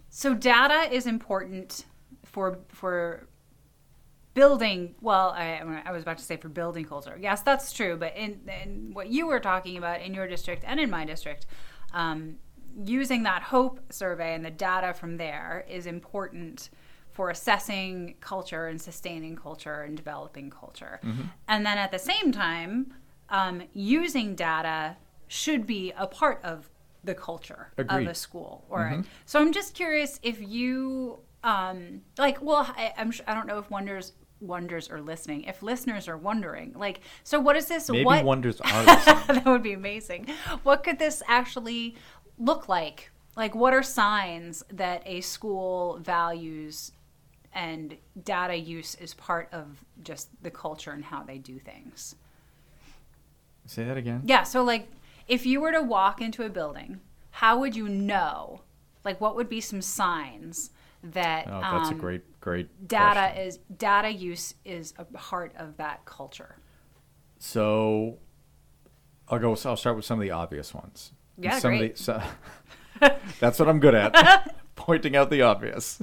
so 0.09 0.33
data 0.33 0.93
is 0.93 1.07
important 1.07 1.85
for 2.25 2.59
for 2.69 3.27
building. 4.33 4.95
Well, 5.01 5.29
I, 5.29 5.61
I 5.85 5.91
was 5.91 6.01
about 6.01 6.17
to 6.17 6.23
say 6.23 6.37
for 6.37 6.49
building 6.49 6.85
culture. 6.85 7.17
Yes, 7.19 7.41
that's 7.41 7.71
true. 7.71 7.97
But 7.97 8.15
in, 8.15 8.41
in 8.63 8.91
what 8.93 9.09
you 9.09 9.27
were 9.27 9.39
talking 9.39 9.77
about 9.77 10.01
in 10.01 10.13
your 10.13 10.27
district 10.27 10.63
and 10.65 10.79
in 10.79 10.89
my 10.89 11.05
district, 11.05 11.45
um, 11.93 12.35
using 12.83 13.23
that 13.23 13.43
hope 13.43 13.79
survey 13.91 14.33
and 14.33 14.43
the 14.43 14.51
data 14.51 14.93
from 14.93 15.17
there 15.17 15.65
is 15.69 15.85
important 15.85 16.69
for 17.11 17.29
assessing 17.29 18.15
culture 18.21 18.67
and 18.67 18.81
sustaining 18.81 19.35
culture 19.35 19.81
and 19.81 19.95
developing 19.95 20.49
culture. 20.49 20.99
And 21.47 21.63
then 21.63 21.77
at 21.77 21.91
the 21.91 21.99
same 21.99 22.31
time, 22.31 22.93
um, 23.29 23.61
using 23.73 24.33
data 24.33 24.97
should 25.27 25.67
be 25.67 25.93
a 25.95 26.07
part 26.07 26.39
of 26.43 26.69
the 27.03 27.13
culture 27.13 27.71
Agreed. 27.77 28.05
of 28.05 28.11
a 28.11 28.15
school. 28.15 28.65
All 28.71 28.77
right. 28.77 29.03
So 29.25 29.39
I'm 29.39 29.51
just 29.51 29.75
curious 29.75 30.19
if 30.23 30.41
you 30.41 31.19
um, 31.43 32.01
like. 32.17 32.41
Well, 32.41 32.73
I, 32.77 32.93
I'm. 32.97 33.11
I 33.27 33.33
don't 33.33 33.47
know 33.47 33.59
if 33.59 33.69
wonders 33.69 34.13
wonders 34.43 34.89
are 34.89 35.01
listening. 35.01 35.43
If 35.43 35.63
listeners 35.63 36.07
are 36.07 36.17
wondering, 36.17 36.73
like, 36.75 37.01
so 37.23 37.39
what 37.39 37.55
is 37.55 37.67
this? 37.67 37.89
Maybe 37.89 38.05
what 38.05 38.25
wonders 38.25 38.61
are 38.61 38.83
listening. 38.83 39.23
that 39.27 39.45
would 39.45 39.63
be 39.63 39.73
amazing. 39.73 40.27
What 40.63 40.83
could 40.83 40.99
this 40.99 41.23
actually 41.27 41.95
look 42.37 42.69
like? 42.69 43.11
Like, 43.35 43.55
what 43.55 43.73
are 43.73 43.81
signs 43.81 44.63
that 44.71 45.01
a 45.05 45.21
school 45.21 45.97
values 46.01 46.91
and 47.53 47.97
data 48.23 48.55
use 48.55 48.95
is 48.95 49.13
part 49.13 49.49
of 49.51 49.83
just 50.03 50.29
the 50.43 50.51
culture 50.51 50.91
and 50.91 51.03
how 51.03 51.23
they 51.23 51.37
do 51.37 51.59
things? 51.59 52.15
Say 53.65 53.85
that 53.85 53.97
again. 53.97 54.21
Yeah, 54.25 54.43
so 54.43 54.63
like 54.63 54.89
if 55.27 55.45
you 55.45 55.61
were 55.61 55.71
to 55.71 55.81
walk 55.81 56.21
into 56.21 56.43
a 56.43 56.49
building, 56.49 56.99
how 57.31 57.59
would 57.59 57.75
you 57.75 57.87
know? 57.87 58.61
Like 59.03 59.19
what 59.21 59.35
would 59.35 59.49
be 59.49 59.61
some 59.61 59.81
signs 59.81 60.71
that 61.03 61.47
Oh, 61.47 61.59
that's 61.59 61.89
a 61.89 61.93
um, 61.93 61.99
great, 61.99 62.21
great 62.43 62.87
data 62.89 63.21
question. 63.31 63.47
is 63.47 63.59
data 63.77 64.09
use 64.11 64.53
is 64.65 64.93
a 64.97 65.05
part 65.05 65.53
of 65.57 65.77
that 65.77 66.03
culture? 66.03 66.57
So 67.39 68.17
I'll 69.29 69.39
go. 69.39 69.51
I'll 69.65 69.77
start 69.77 69.95
with 69.95 70.03
some 70.05 70.19
of 70.19 70.23
the 70.23 70.31
obvious 70.31 70.73
ones. 70.73 71.13
Yeah, 71.37 71.57
some 71.59 71.77
great. 71.77 71.91
Of 71.91 72.05
the, 72.05 72.23
so, 73.01 73.09
that's 73.39 73.59
what 73.59 73.69
I'm 73.69 73.79
good 73.79 73.95
at, 73.95 74.55
pointing 74.75 75.15
out 75.15 75.29
the 75.29 75.41
obvious. 75.41 76.01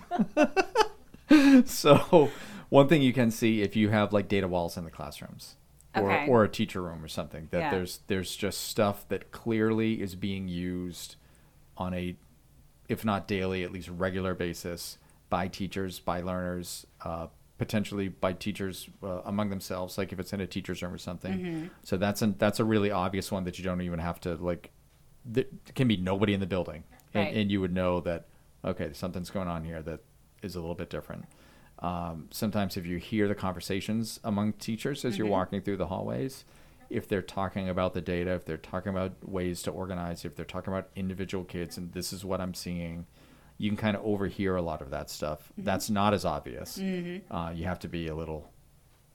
so 1.67 2.31
one 2.71 2.89
thing 2.89 3.03
you 3.03 3.13
can 3.13 3.31
see 3.31 3.61
if 3.63 3.77
you 3.77 3.91
have 3.91 4.13
like 4.13 4.27
data 4.29 4.49
walls 4.49 4.77
in 4.77 4.85
the 4.85 4.91
classrooms. 4.91 5.57
Or, 5.93 6.09
Okay. 6.13 6.29
or 6.29 6.45
a 6.45 6.49
teacher 6.49 6.81
room 6.83 7.03
or 7.05 7.09
something 7.09 7.49
that 7.51 7.59
Yeah. 7.59 7.71
there's 7.73 7.99
there's 8.07 8.37
just 8.37 8.61
stuff 8.61 9.09
that 9.09 9.33
clearly 9.33 10.01
is 10.01 10.15
being 10.15 10.47
used 10.47 11.17
on 11.77 11.93
a 11.95 12.15
if 12.89 13.05
not 13.05 13.27
daily 13.27 13.65
at 13.65 13.73
least 13.73 13.89
regular 13.89 14.33
basis 14.33 14.99
by 15.31 15.49
teachers 15.49 15.99
by 16.01 16.21
learners 16.21 16.87
uh, 17.05 17.29
potentially 17.57 18.09
by 18.09 18.33
teachers 18.33 18.89
uh, 19.03 19.21
among 19.25 19.49
themselves 19.51 19.97
like 19.99 20.13
if 20.13 20.19
it's 20.21 20.33
in 20.33 20.41
a 20.41 20.47
teacher's 20.47 20.83
room 20.83 20.93
or 20.93 20.99
something. 20.99 21.39
So 21.85 21.97
that's 21.97 22.21
an 22.23 22.35
that's 22.39 22.61
a 22.61 22.65
really 22.65 22.91
obvious 22.91 23.31
one 23.33 23.45
that 23.45 23.59
you 23.59 23.65
don't 23.65 23.81
even 23.81 23.99
have 24.01 24.21
to 24.23 24.35
like 24.35 24.71
there 25.25 25.45
can 25.75 25.87
be 25.89 25.97
nobody 25.97 26.35
in 26.35 26.41
the 26.41 26.47
building. 26.47 26.85
And, 27.15 27.25
Right. 27.27 27.35
and 27.37 27.51
you 27.51 27.61
would 27.61 27.73
know 27.73 28.01
that 28.01 28.27
okay 28.65 28.93
something's 28.93 29.31
going 29.31 29.49
on 29.49 29.65
here 29.65 29.83
that 29.83 30.01
is 30.43 30.57
a 30.57 30.61
little 30.61 30.75
bit 30.75 30.91
different. 30.91 31.25
Um, 31.81 32.29
sometimes 32.31 32.77
if 32.77 32.85
you 32.87 32.99
hear 32.99 33.27
the 33.29 33.35
conversations 33.35 34.21
among 34.25 34.53
teachers 34.55 35.05
as 35.05 35.17
you're 35.17 35.27
walking 35.27 35.63
through 35.63 35.79
the 35.79 35.87
hallways 35.87 36.45
if 36.91 37.09
they're 37.09 37.23
talking 37.23 37.69
about 37.71 37.95
the 37.95 38.01
data 38.03 38.33
if 38.33 38.45
they're 38.45 38.57
talking 38.59 38.91
about 38.91 39.13
ways 39.27 39.63
to 39.63 39.71
organize 39.71 40.25
if 40.27 40.35
they're 40.35 40.45
talking 40.45 40.73
about 40.73 40.89
individual 40.97 41.45
kids 41.45 41.79
and 41.79 41.93
this 41.93 42.13
is 42.13 42.23
what 42.25 42.41
i'm 42.41 42.53
seeing 42.53 43.07
you 43.61 43.69
can 43.71 43.77
kind 43.77 43.95
of 43.97 44.03
overhear 44.05 44.57
a 44.57 44.63
lot 44.63 44.81
of 44.83 44.89
that 44.91 45.11
stuff 45.11 45.53
that's 45.59 45.89
not 45.91 46.15
as 46.15 46.25
obvious 46.25 46.79
uh, 47.31 47.53
you 47.55 47.65
have 47.67 47.79
to 47.79 47.89
be 47.89 48.09
a 48.09 48.15
little 48.15 48.51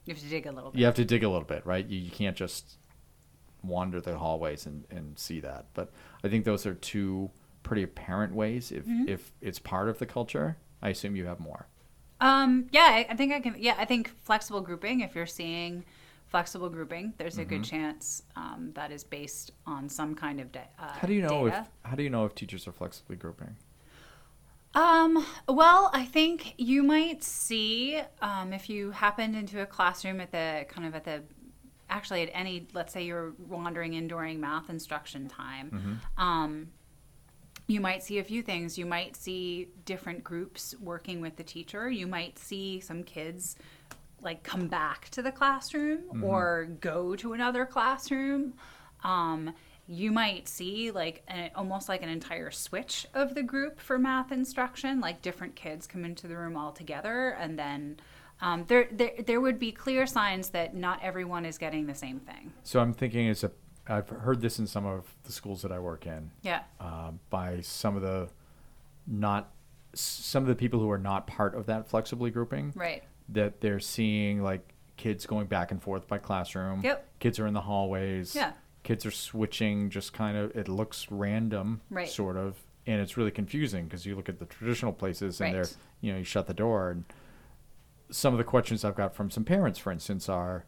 You 0.06 0.14
have 0.14 0.22
to 0.22 0.28
dig 0.28 0.46
a 0.46 0.52
little 0.52 0.70
bit. 0.70 0.78
you 0.78 0.84
have 0.86 0.94
to 0.94 1.04
dig 1.04 1.22
a 1.24 1.28
little 1.28 1.48
bit, 1.54 1.66
right? 1.66 1.84
You, 1.86 1.98
you 1.98 2.10
can't 2.10 2.36
just 2.36 2.78
wander 3.62 4.00
the 4.00 4.16
hallways 4.18 4.66
and, 4.66 4.84
and 4.90 5.18
see 5.18 5.40
that. 5.40 5.66
But 5.74 5.90
I 6.22 6.28
think 6.28 6.44
those 6.44 6.64
are 6.66 6.74
two 6.74 7.30
pretty 7.64 7.82
apparent 7.82 8.32
ways 8.34 8.70
if 8.70 8.84
Mm-hmm. 8.86 9.08
if 9.08 9.32
it's 9.40 9.58
part 9.58 9.88
of 9.88 9.98
the 9.98 10.06
culture. 10.06 10.56
I 10.82 10.90
assume 10.90 11.16
you 11.16 11.26
have 11.26 11.40
more. 11.40 11.66
Um, 12.20 12.68
yeah, 12.70 12.82
I, 12.82 13.06
I 13.10 13.16
think 13.16 13.32
I 13.32 13.40
can. 13.40 13.56
Yeah, 13.58 13.74
I 13.78 13.84
think 13.84 14.10
flexible 14.22 14.60
grouping. 14.60 15.00
If 15.00 15.14
you're 15.16 15.26
seeing 15.26 15.84
flexible 16.26 16.68
grouping, 16.68 17.14
there's 17.18 17.38
a 17.38 17.44
good 17.44 17.62
Mm-hmm. 17.62 17.76
chance 17.76 18.22
um, 18.36 18.70
that 18.74 18.92
is 18.92 19.02
based 19.04 19.50
on 19.66 19.88
some 19.88 20.14
kind 20.14 20.40
of 20.40 20.52
da- 20.52 20.60
uh, 20.78 20.92
How 20.92 21.06
do 21.08 21.14
you 21.14 21.22
know 21.22 21.46
data. 21.48 21.66
if 21.84 21.90
how 21.90 21.96
do 21.96 22.02
you 22.02 22.10
know 22.10 22.24
if 22.26 22.34
teachers 22.34 22.68
are 22.68 22.72
flexibly 22.72 23.16
grouping? 23.16 23.56
Um, 24.76 25.24
well, 25.48 25.90
I 25.94 26.04
think 26.04 26.54
you 26.58 26.82
might 26.82 27.24
see 27.24 28.00
um, 28.20 28.52
if 28.52 28.68
you 28.68 28.90
happened 28.90 29.34
into 29.34 29.62
a 29.62 29.66
classroom 29.66 30.20
at 30.20 30.30
the 30.30 30.66
kind 30.68 30.86
of 30.86 30.94
at 30.94 31.04
the 31.04 31.22
actually 31.88 32.22
at 32.22 32.30
any 32.34 32.66
let's 32.74 32.92
say 32.92 33.04
you're 33.04 33.32
wandering 33.38 33.94
in 33.94 34.06
during 34.06 34.38
math 34.38 34.68
instruction 34.68 35.28
time. 35.28 35.70
Um, 36.18 36.68
you 37.68 37.80
might 37.80 38.02
see 38.02 38.18
a 38.18 38.24
few 38.24 38.42
things. 38.42 38.76
You 38.76 38.86
might 38.86 39.16
see 39.16 39.68
different 39.86 40.22
groups 40.22 40.74
working 40.80 41.20
with 41.20 41.36
the 41.36 41.42
teacher. 41.42 41.90
You 41.90 42.06
might 42.06 42.38
see 42.38 42.78
some 42.80 43.02
kids 43.02 43.56
like 44.20 44.42
come 44.42 44.68
back 44.68 45.08
to 45.10 45.22
the 45.22 45.32
classroom 45.32 46.22
or 46.22 46.66
go 46.80 47.16
to 47.16 47.32
another 47.32 47.64
classroom. 47.66 48.54
Um, 49.04 49.54
you 49.88 50.10
might 50.10 50.48
see 50.48 50.90
like 50.90 51.22
an, 51.28 51.50
almost 51.54 51.88
like 51.88 52.02
an 52.02 52.08
entire 52.08 52.50
switch 52.50 53.06
of 53.14 53.34
the 53.34 53.42
group 53.42 53.78
for 53.80 53.98
math 53.98 54.32
instruction. 54.32 55.00
Like 55.00 55.22
different 55.22 55.54
kids 55.54 55.86
come 55.86 56.04
into 56.04 56.26
the 56.26 56.36
room 56.36 56.56
all 56.56 56.72
together, 56.72 57.36
and 57.38 57.58
then 57.58 57.98
um, 58.40 58.64
there, 58.68 58.88
there 58.90 59.12
there 59.24 59.40
would 59.40 59.58
be 59.58 59.72
clear 59.72 60.06
signs 60.06 60.50
that 60.50 60.74
not 60.74 61.02
everyone 61.02 61.44
is 61.46 61.56
getting 61.58 61.86
the 61.86 61.94
same 61.94 62.20
thing. 62.20 62.52
So 62.64 62.80
I'm 62.80 62.92
thinking 62.92 63.26
it's 63.28 63.44
a 63.44 63.52
I've 63.88 64.08
heard 64.08 64.40
this 64.40 64.58
in 64.58 64.66
some 64.66 64.84
of 64.84 65.04
the 65.24 65.30
schools 65.32 65.62
that 65.62 65.70
I 65.70 65.78
work 65.78 66.06
in. 66.06 66.30
Yeah. 66.42 66.62
uh, 66.80 67.12
by 67.30 67.60
some 67.60 67.94
of 67.94 68.02
the 68.02 68.28
not 69.06 69.50
some 69.94 70.42
of 70.42 70.48
the 70.48 70.56
people 70.56 70.80
who 70.80 70.90
are 70.90 70.98
not 70.98 71.26
part 71.26 71.54
of 71.54 71.66
that 71.66 71.88
flexibly 71.88 72.30
grouping 72.30 72.72
Right. 72.74 73.02
that 73.30 73.60
they're 73.60 73.80
seeing 73.80 74.42
like 74.42 74.74
kids 74.96 75.24
going 75.26 75.46
back 75.46 75.70
and 75.70 75.80
forth 75.82 76.06
by 76.08 76.18
classroom 76.18 76.80
Yep. 76.82 77.06
kids 77.20 77.38
are 77.38 77.46
in 77.46 77.54
the 77.54 77.60
hallways 77.60 78.34
Yeah. 78.34 78.52
Kids 78.86 79.04
are 79.04 79.10
switching 79.10 79.90
just 79.90 80.12
kind 80.12 80.36
of 80.36 80.54
it 80.56 80.68
looks 80.68 81.06
random 81.10 81.80
Right. 81.90 82.08
sort 82.08 82.36
of 82.36 82.56
and 82.86 83.00
it's 83.00 83.16
really 83.16 83.32
confusing 83.32 83.84
because 83.84 84.06
you 84.06 84.14
look 84.14 84.28
at 84.28 84.38
the 84.38 84.44
traditional 84.46 84.92
places 84.92 85.40
and 85.40 85.52
Right. 85.54 85.64
they're 85.64 85.72
you 86.00 86.12
know 86.12 86.18
you 86.18 86.24
shut 86.24 86.46
the 86.46 86.54
door 86.54 86.90
and 86.90 87.04
some 88.10 88.32
of 88.32 88.38
the 88.38 88.44
questions 88.44 88.84
i've 88.84 88.94
got 88.94 89.14
from 89.14 89.28
some 89.30 89.44
parents 89.44 89.78
for 89.78 89.90
instance 89.90 90.28
are 90.28 90.64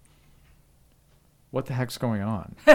what 1.50 1.66
the 1.66 1.72
heck's 1.74 1.96
going 1.98 2.22
on 2.22 2.56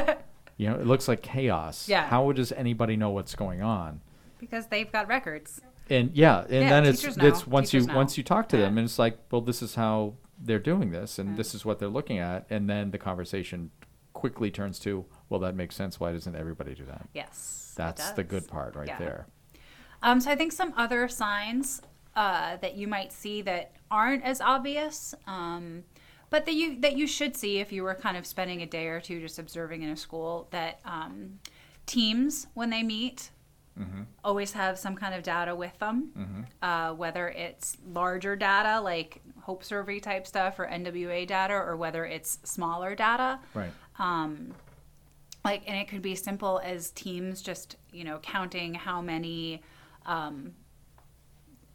you 0.58 0.68
know 0.70 0.76
it 0.76 0.88
looks 0.88 1.08
like 1.08 1.22
chaos 1.22 1.88
Yeah. 1.90 2.08
how 2.08 2.32
does 2.32 2.52
anybody 2.54 2.96
know 2.96 3.10
what's 3.10 3.36
going 3.36 3.62
on 3.62 4.02
Because 4.40 4.68
they've 4.68 4.92
got 4.92 5.08
records. 5.08 5.62
and 5.90 6.12
yeah 6.16 6.42
and 6.44 6.52
Yeah, 6.52 6.70
then 6.70 6.86
it's 6.86 7.18
know. 7.18 7.26
it's 7.28 7.46
once 7.46 7.72
Teachers 7.72 7.88
you 7.88 7.92
know. 7.92 7.98
once 7.98 8.18
you 8.18 8.24
talk 8.24 8.48
to 8.50 8.58
Yeah. 8.58 8.64
them 8.64 8.78
and 8.78 8.86
it's 8.86 8.98
like 8.98 9.18
well 9.32 9.42
this 9.42 9.62
is 9.62 9.76
how 9.76 10.14
they're 10.40 10.60
doing 10.60 10.92
this 10.92 11.20
and 11.20 11.32
Yeah. 11.32 11.36
this 11.36 11.54
is 11.54 11.66
what 11.66 11.80
they're 11.80 11.90
looking 11.90 12.18
at 12.20 12.46
and 12.50 12.70
then 12.70 12.92
the 12.92 12.98
conversation 12.98 13.72
quickly 14.24 14.50
turns 14.50 14.80
to 14.80 15.04
well 15.28 15.42
that 15.42 15.54
makes 15.54 15.76
sense. 15.76 16.00
Why 16.00 16.14
doesn't 16.14 16.34
everybody 16.34 16.74
do 16.76 16.86
that? 16.86 17.10
Yes. 17.14 17.74
that's 17.76 18.12
the 18.12 18.24
good 18.24 18.48
part 18.48 18.74
right 18.78 18.88
Yeah. 18.88 18.98
there. 18.98 19.28
Um, 20.02 20.22
so 20.22 20.32
I 20.32 20.36
think 20.38 20.54
some 20.54 20.74
other 20.78 21.10
signs 21.10 21.82
uh, 22.16 22.56
that 22.58 22.76
you 22.76 22.88
might 22.88 23.12
see 23.12 23.42
that 23.42 23.74
aren't 23.92 24.24
as 24.24 24.40
obvious, 24.40 25.14
um, 25.28 25.84
but 26.30 26.46
that 26.46 26.54
you 26.54 26.80
that 26.80 26.96
you 26.96 27.06
should 27.06 27.36
see 27.36 27.60
if 27.60 27.74
you 27.74 27.84
were 27.84 27.96
kind 27.96 28.16
of 28.16 28.26
spending 28.26 28.62
a 28.62 28.66
day 28.66 28.88
or 28.88 29.02
two 29.02 29.20
just 29.20 29.40
observing 29.40 29.82
in 29.82 29.90
a 29.90 29.98
school 29.98 30.48
that 30.52 30.80
um, 30.86 31.40
teams 31.86 32.48
when 32.54 32.70
they 32.70 32.82
meet 32.84 33.30
always 34.24 34.54
have 34.54 34.78
some 34.78 34.96
kind 34.96 35.16
of 35.16 35.24
data 35.24 35.54
with 35.56 35.78
them, 35.80 36.46
uh, 36.62 36.92
whether 36.94 37.28
it's 37.30 37.76
larger 37.92 38.36
data 38.36 38.80
like 38.80 39.20
Hope 39.42 39.64
Survey 39.64 40.00
type 40.00 40.28
stuff 40.28 40.60
or 40.60 40.68
NWA 40.68 41.26
data, 41.28 41.56
or 41.56 41.76
whether 41.76 42.06
it's 42.06 42.38
smaller 42.44 42.94
data. 42.96 43.40
Right 43.56 43.72
like 45.46 45.64
and 45.68 45.78
it 45.78 45.88
could 45.88 46.02
be 46.02 46.16
simple 46.16 46.60
as 46.64 46.92
teams 46.92 47.42
just 47.42 47.76
you 47.92 48.04
know 48.04 48.20
counting 48.20 48.74
how 48.74 49.02
many 49.02 49.62
um, 50.06 50.54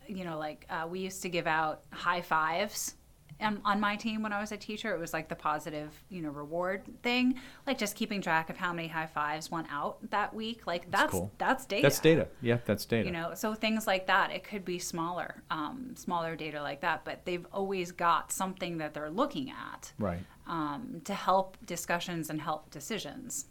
you 0.07 0.25
know 0.25 0.39
like 0.39 0.67
uh, 0.71 0.87
we 0.89 1.01
used 1.01 1.23
to 1.23 1.29
give 1.29 1.47
out 1.47 1.83
high 1.93 2.23
fives 2.23 2.95
um, 3.41 3.61
on 3.65 3.79
my 3.79 3.95
team 3.95 4.23
when 4.23 4.33
i 4.33 4.41
was 4.41 4.51
a 4.51 4.57
teacher. 4.57 4.93
It 4.93 4.99
was 4.99 5.13
like 5.13 5.29
the 5.29 5.37
positive 5.37 5.93
you 6.09 6.23
know 6.23 6.31
reward 6.31 6.83
thing. 7.03 7.37
Like 7.67 7.79
just 7.79 7.95
keeping 7.95 8.21
track 8.21 8.51
of 8.51 8.57
how 8.57 8.73
many 8.73 8.89
high 8.89 9.07
fives 9.07 9.51
went 9.51 9.69
out 9.71 9.99
that 10.11 10.35
week. 10.35 10.67
Like 10.67 10.91
that's 10.91 11.13
cool. 11.13 11.31
that's 11.39 11.65
data. 11.65 11.83
That's 11.83 12.01
data. 12.01 12.29
Yeah 12.41 12.59
that's 12.65 12.85
data. 12.85 13.07
You 13.07 13.13
know 13.13 13.33
so 13.35 13.55
things 13.55 13.87
like 13.87 14.07
that 14.09 14.33
it 14.33 14.43
could 14.43 14.65
be 14.65 14.79
smaller 14.79 15.43
um, 15.51 15.95
smaller 15.95 16.35
data 16.35 16.61
like 16.63 16.81
that 16.81 17.05
but 17.05 17.25
they've 17.25 17.47
always 17.53 17.93
got 17.93 18.33
something 18.33 18.79
that 18.79 18.95
they're 18.95 19.11
looking 19.11 19.51
at. 19.51 19.93
Right 19.99 20.21
um, 20.49 21.01
to 21.05 21.15
help 21.15 21.57
discussions 21.67 22.31
and 22.31 22.41
help 22.41 22.71
decisions 22.71 23.47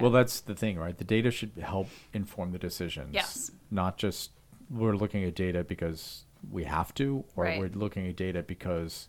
well 0.00 0.10
that's 0.10 0.40
the 0.40 0.54
thing 0.54 0.78
right 0.78 0.98
the 0.98 1.04
data 1.04 1.30
should 1.30 1.52
help 1.62 1.88
inform 2.12 2.52
the 2.52 2.58
decisions 2.58 3.10
Yes. 3.12 3.50
not 3.70 3.96
just 3.98 4.30
we're 4.70 4.96
looking 4.96 5.24
at 5.24 5.34
data 5.34 5.64
because 5.64 6.24
we 6.50 6.64
have 6.64 6.94
to 6.94 7.24
or 7.36 7.44
Right. 7.44 7.58
we're 7.60 7.68
looking 7.68 8.06
at 8.08 8.16
data 8.16 8.42
because 8.42 9.08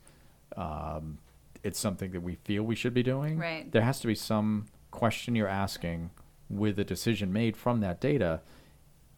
um, 0.58 1.18
it's 1.64 1.80
something 1.80 2.12
that 2.12 2.22
we 2.22 2.36
feel 2.36 2.64
we 2.64 2.76
should 2.76 2.94
be 2.94 3.04
doing 3.04 3.38
Right. 3.38 3.72
there 3.72 3.82
has 3.84 4.00
to 4.02 4.08
be 4.08 4.16
some 4.16 4.66
question 4.92 5.36
you're 5.36 5.48
asking 5.48 6.10
with 6.50 6.78
a 6.80 6.84
decision 6.84 7.32
made 7.34 7.56
from 7.58 7.80
that 7.82 8.00
data 8.02 8.42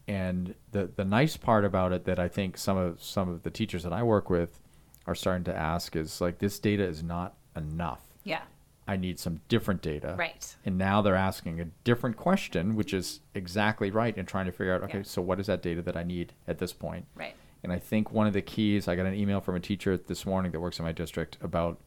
and 0.08 0.54
the 0.70 0.86
the 0.96 1.04
nice 1.04 1.36
part 1.36 1.64
about 1.64 1.92
it 1.92 2.04
that 2.04 2.18
I 2.18 2.28
think 2.28 2.56
some 2.56 2.76
of 2.76 3.02
some 3.02 3.28
of 3.28 3.42
the 3.42 3.50
teachers 3.50 3.82
that 3.82 3.92
I 3.92 4.02
work 4.02 4.30
with 4.30 4.60
are 5.06 5.14
starting 5.14 5.44
to 5.44 5.54
ask 5.56 5.96
is 5.96 6.20
like 6.20 6.38
this 6.38 6.58
data 6.58 6.84
is 6.84 7.02
not 7.02 7.34
enough 7.56 8.00
yeah 8.24 8.42
I 8.88 8.96
need 8.96 9.18
some 9.18 9.40
different 9.48 9.82
data. 9.82 10.14
Right. 10.16 10.54
And 10.64 10.78
now 10.78 11.02
they're 11.02 11.16
asking 11.16 11.60
a 11.60 11.64
different 11.82 12.16
question, 12.16 12.76
which 12.76 12.94
is 12.94 13.18
exactly 13.34 13.90
right, 13.90 14.16
and 14.16 14.28
trying 14.28 14.46
to 14.46 14.52
figure 14.52 14.72
out, 14.76 14.84
okay, 14.84 14.98
Yeah. 14.98 15.02
so 15.04 15.20
what 15.20 15.40
is 15.40 15.48
that 15.48 15.60
data 15.60 15.82
that 15.82 15.96
I 15.96 16.04
need 16.04 16.34
at 16.46 16.58
this 16.58 16.72
point? 16.72 17.06
Right. 17.16 17.34
And 17.64 17.72
I 17.72 17.80
think 17.80 18.12
one 18.12 18.28
of 18.28 18.32
the 18.32 18.42
keys, 18.42 18.86
I 18.86 18.94
got 18.94 19.06
an 19.06 19.14
email 19.14 19.40
from 19.40 19.56
a 19.56 19.60
teacher 19.60 19.96
this 19.96 20.24
morning 20.24 20.52
that 20.52 20.60
works 20.60 20.78
in 20.78 20.84
my 20.84 20.92
district 20.92 21.36
about 21.42 21.80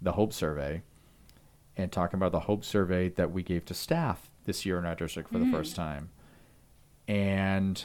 the 0.00 0.12
Hope 0.12 0.32
Survey 0.32 0.82
and 1.76 1.90
talking 1.90 2.18
about 2.18 2.30
the 2.30 2.38
Hope 2.46 2.64
Survey 2.64 3.08
that 3.08 3.32
we 3.32 3.42
gave 3.42 3.64
to 3.64 3.74
staff 3.74 4.30
this 4.44 4.64
year 4.64 4.78
in 4.78 4.84
our 4.86 4.94
district 4.94 5.32
for 5.32 5.40
the 5.40 5.50
first 5.50 5.74
time. 5.74 6.10
And 7.08 7.84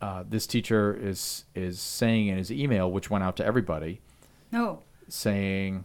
uh, 0.00 0.24
this 0.28 0.48
teacher 0.48 0.92
is 1.00 1.44
is 1.54 1.80
saying 1.80 2.26
in 2.26 2.38
his 2.38 2.50
email, 2.50 2.90
which 2.90 3.08
went 3.08 3.22
out 3.22 3.36
to 3.36 3.44
everybody, 3.44 4.00
No. 4.50 4.82
saying 5.08 5.84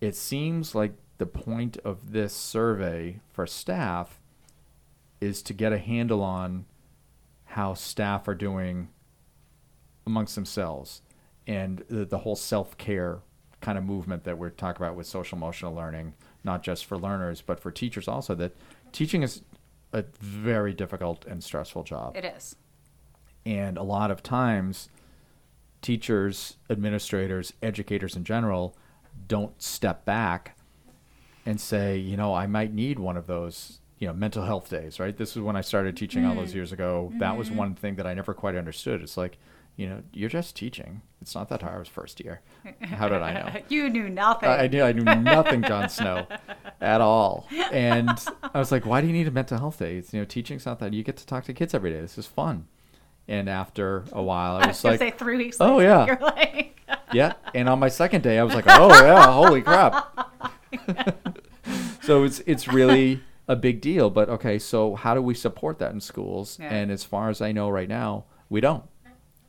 it 0.00 0.14
seems 0.14 0.74
like 0.74 0.92
the 1.18 1.26
point 1.26 1.76
of 1.84 2.12
this 2.12 2.32
survey 2.32 3.20
for 3.32 3.46
staff 3.46 4.20
is 5.20 5.42
to 5.42 5.52
get 5.52 5.72
a 5.72 5.78
handle 5.78 6.22
on 6.22 6.64
how 7.44 7.74
staff 7.74 8.26
are 8.26 8.34
doing 8.34 8.88
amongst 10.06 10.34
themselves 10.34 11.02
and 11.46 11.84
the, 11.90 12.04
the 12.04 12.18
whole 12.18 12.36
self-care 12.36 13.18
kind 13.60 13.76
of 13.76 13.84
movement 13.84 14.24
that 14.24 14.38
we're 14.38 14.48
talking 14.50 14.82
about 14.82 14.96
with 14.96 15.06
social 15.06 15.36
emotional 15.36 15.74
learning 15.74 16.14
not 16.42 16.62
just 16.62 16.86
for 16.86 16.96
learners 16.96 17.42
but 17.42 17.60
for 17.60 17.70
teachers 17.70 18.08
also 18.08 18.34
that 18.34 18.52
teaching 18.92 19.22
is 19.22 19.42
a 19.92 20.04
very 20.20 20.72
difficult 20.72 21.24
and 21.26 21.44
stressful 21.44 21.82
job 21.82 22.16
It 22.16 22.24
is. 22.24 22.56
and 23.44 23.76
a 23.76 23.82
lot 23.82 24.10
of 24.10 24.22
times, 24.22 24.88
teachers, 25.82 26.56
administrators, 26.70 27.52
educators 27.62 28.16
in 28.16 28.24
general 28.24 28.76
don't 29.26 29.60
step 29.60 30.04
back 30.04 30.56
and 31.46 31.60
say, 31.60 31.96
you 31.96 32.16
know, 32.16 32.34
I 32.34 32.46
might 32.46 32.72
need 32.72 32.98
one 32.98 33.16
of 33.16 33.26
those, 33.26 33.80
you 33.98 34.06
know, 34.06 34.12
mental 34.12 34.44
health 34.44 34.70
days, 34.70 35.00
right? 35.00 35.16
This 35.16 35.36
is 35.36 35.42
when 35.42 35.56
I 35.56 35.60
started 35.60 35.96
teaching 35.96 36.24
all 36.24 36.34
those 36.34 36.52
mm. 36.52 36.56
years 36.56 36.72
ago. 36.72 37.12
That 37.18 37.36
was 37.36 37.48
mm-hmm. 37.48 37.56
one 37.56 37.74
thing 37.74 37.96
that 37.96 38.06
I 38.06 38.14
never 38.14 38.34
quite 38.34 38.54
understood. 38.54 39.02
It's 39.02 39.16
like, 39.16 39.38
you 39.76 39.88
know, 39.88 40.02
you're 40.12 40.28
just 40.28 40.56
teaching. 40.56 41.00
It's 41.22 41.34
not 41.34 41.48
that 41.48 41.62
hard. 41.62 41.74
I 41.74 41.78
was 41.78 41.88
first 41.88 42.20
year. 42.20 42.40
How 42.82 43.08
did 43.08 43.22
I 43.22 43.32
know? 43.32 43.60
you 43.68 43.88
knew 43.88 44.08
nothing. 44.10 44.48
I, 44.48 44.64
I 44.64 44.66
knew 44.68 44.82
I 44.82 44.92
knew 44.92 45.04
nothing, 45.04 45.62
Jon 45.62 45.88
Snow, 45.88 46.26
at 46.80 47.00
all. 47.00 47.46
And 47.72 48.10
I 48.42 48.58
was 48.58 48.70
like, 48.70 48.84
why 48.84 49.00
do 49.00 49.06
you 49.06 49.12
need 49.12 49.26
a 49.26 49.30
mental 49.30 49.58
health 49.58 49.78
day? 49.78 49.96
It's, 49.96 50.12
you 50.12 50.20
know, 50.20 50.26
teaching's 50.26 50.66
not 50.66 50.80
that. 50.80 50.92
You 50.92 51.02
get 51.02 51.16
to 51.18 51.26
talk 51.26 51.44
to 51.44 51.54
kids 51.54 51.72
every 51.72 51.90
day. 51.90 52.00
This 52.00 52.18
is 52.18 52.26
fun. 52.26 52.66
And 53.26 53.48
after 53.48 54.04
a 54.12 54.22
while, 54.22 54.56
I 54.56 54.64
I 54.64 54.66
was 54.66 54.82
was 54.82 54.84
like, 54.84 54.98
say 54.98 55.10
three 55.12 55.36
weeks. 55.36 55.58
"Oh, 55.60 55.78
yeah." 55.78 56.04
You're 56.04 56.18
like, 56.20 56.69
yeah. 57.12 57.34
And 57.54 57.68
on 57.68 57.78
my 57.78 57.88
second 57.88 58.22
day, 58.22 58.38
I 58.38 58.42
was 58.42 58.54
like, 58.54 58.64
oh 58.68 58.88
yeah, 59.02 59.32
holy 59.32 59.62
crap. 59.62 60.30
so 62.02 62.24
it's 62.24 62.40
it's 62.46 62.68
really 62.68 63.22
a 63.48 63.56
big 63.56 63.80
deal. 63.80 64.10
But 64.10 64.28
okay, 64.28 64.58
so 64.58 64.94
how 64.94 65.14
do 65.14 65.22
we 65.22 65.34
support 65.34 65.78
that 65.78 65.92
in 65.92 66.00
schools? 66.00 66.58
Yeah. 66.60 66.72
And 66.72 66.90
as 66.90 67.04
far 67.04 67.28
as 67.30 67.40
I 67.40 67.52
know 67.52 67.68
right 67.70 67.88
now, 67.88 68.24
we 68.48 68.60
don't. 68.60 68.84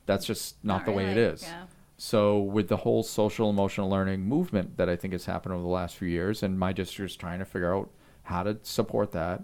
That's 0.06 0.26
just 0.26 0.56
not, 0.64 0.78
Not 0.80 0.86
the 0.86 0.92
way 0.92 1.06
it 1.06 1.18
is. 1.18 1.44
yeah. 1.44 1.66
So 1.98 2.40
with 2.40 2.68
the 2.68 2.78
whole 2.78 3.04
social 3.04 3.50
emotional 3.50 3.88
learning 3.90 4.22
movement 4.22 4.78
that 4.78 4.90
I 4.90 4.96
think 4.96 5.14
has 5.14 5.26
happened 5.26 5.54
over 5.54 5.62
the 5.62 5.70
last 5.70 5.96
few 5.96 6.08
years, 6.08 6.42
and 6.42 6.58
my 6.58 6.74
district 6.74 7.12
is 7.12 7.16
trying 7.16 7.38
to 7.40 7.46
figure 7.46 7.76
out 7.76 7.92
how 8.24 8.42
to 8.44 8.58
support 8.64 9.12
that, 9.12 9.44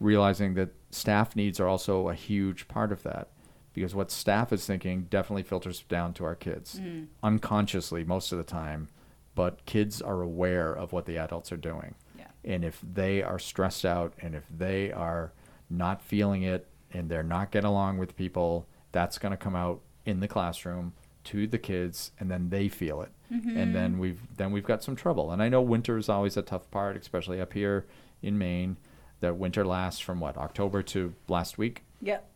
realizing 0.00 0.54
that 0.54 0.70
staff 0.90 1.36
needs 1.36 1.60
are 1.60 1.68
also 1.68 2.08
a 2.08 2.14
huge 2.14 2.66
part 2.66 2.90
of 2.90 3.04
that 3.04 3.28
because 3.72 3.94
what 3.94 4.10
staff 4.10 4.52
is 4.52 4.66
thinking 4.66 5.06
definitely 5.10 5.42
filters 5.42 5.82
down 5.88 6.12
to 6.12 6.24
our 6.24 6.34
kids 6.34 6.78
mm. 6.80 7.06
unconsciously 7.22 8.04
most 8.04 8.32
of 8.32 8.38
the 8.38 8.44
time 8.44 8.88
but 9.34 9.64
kids 9.66 10.02
are 10.02 10.22
aware 10.22 10.72
of 10.72 10.92
what 10.92 11.06
the 11.06 11.16
adults 11.18 11.52
are 11.52 11.56
doing. 11.56 11.94
Yeah. 12.18 12.26
and 12.44 12.64
if 12.64 12.80
they 12.82 13.22
are 13.22 13.38
stressed 13.38 13.84
out 13.84 14.12
and 14.20 14.34
if 14.34 14.44
they 14.54 14.92
are 14.92 15.32
not 15.70 16.02
feeling 16.02 16.42
it 16.42 16.66
and 16.92 17.08
they're 17.08 17.22
not 17.22 17.50
getting 17.50 17.68
along 17.68 17.98
with 17.98 18.16
people 18.16 18.66
that's 18.92 19.18
going 19.18 19.30
to 19.30 19.36
come 19.36 19.56
out 19.56 19.80
in 20.04 20.20
the 20.20 20.28
classroom 20.28 20.92
to 21.24 21.46
the 21.46 21.58
kids 21.58 22.10
and 22.18 22.30
then 22.30 22.50
they 22.50 22.68
feel 22.68 23.00
it. 23.00 23.10
Mm-hmm. 23.32 23.56
And 23.56 23.74
then 23.74 23.98
we've 23.98 24.20
then 24.36 24.52
we've 24.52 24.66
got 24.66 24.82
some 24.82 24.96
trouble. 24.96 25.30
And 25.30 25.42
i 25.42 25.48
know 25.48 25.62
winter 25.62 25.96
is 25.96 26.08
always 26.08 26.36
a 26.36 26.42
tough 26.42 26.70
part 26.70 26.96
especially 26.96 27.40
up 27.40 27.52
here 27.54 27.86
in 28.20 28.36
maine 28.36 28.76
that 29.20 29.36
winter 29.36 29.64
lasts 29.64 30.00
from 30.00 30.20
what 30.20 30.36
october 30.36 30.82
to 30.82 31.14
last 31.28 31.56
week? 31.56 31.84
Yep. 32.02 32.28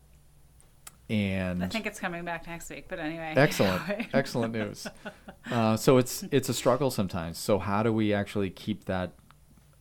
And 1.09 1.63
I 1.63 1.67
think 1.67 1.85
it's 1.85 1.99
coming 1.99 2.25
back 2.25 2.47
next 2.47 2.69
week, 2.69 2.85
but 2.89 2.99
anyway. 2.99 3.33
excellent. 3.35 3.81
Excellent 4.13 4.53
news. 4.53 4.87
Uh, 5.49 5.77
so 5.77 5.97
it's 5.97 6.23
it's 6.31 6.49
a 6.49 6.53
struggle 6.53 6.91
sometimes. 6.91 7.37
So 7.37 7.59
how 7.59 7.81
do 7.83 7.93
we 7.93 8.13
actually 8.13 8.49
keep 8.49 8.85
that 8.85 9.13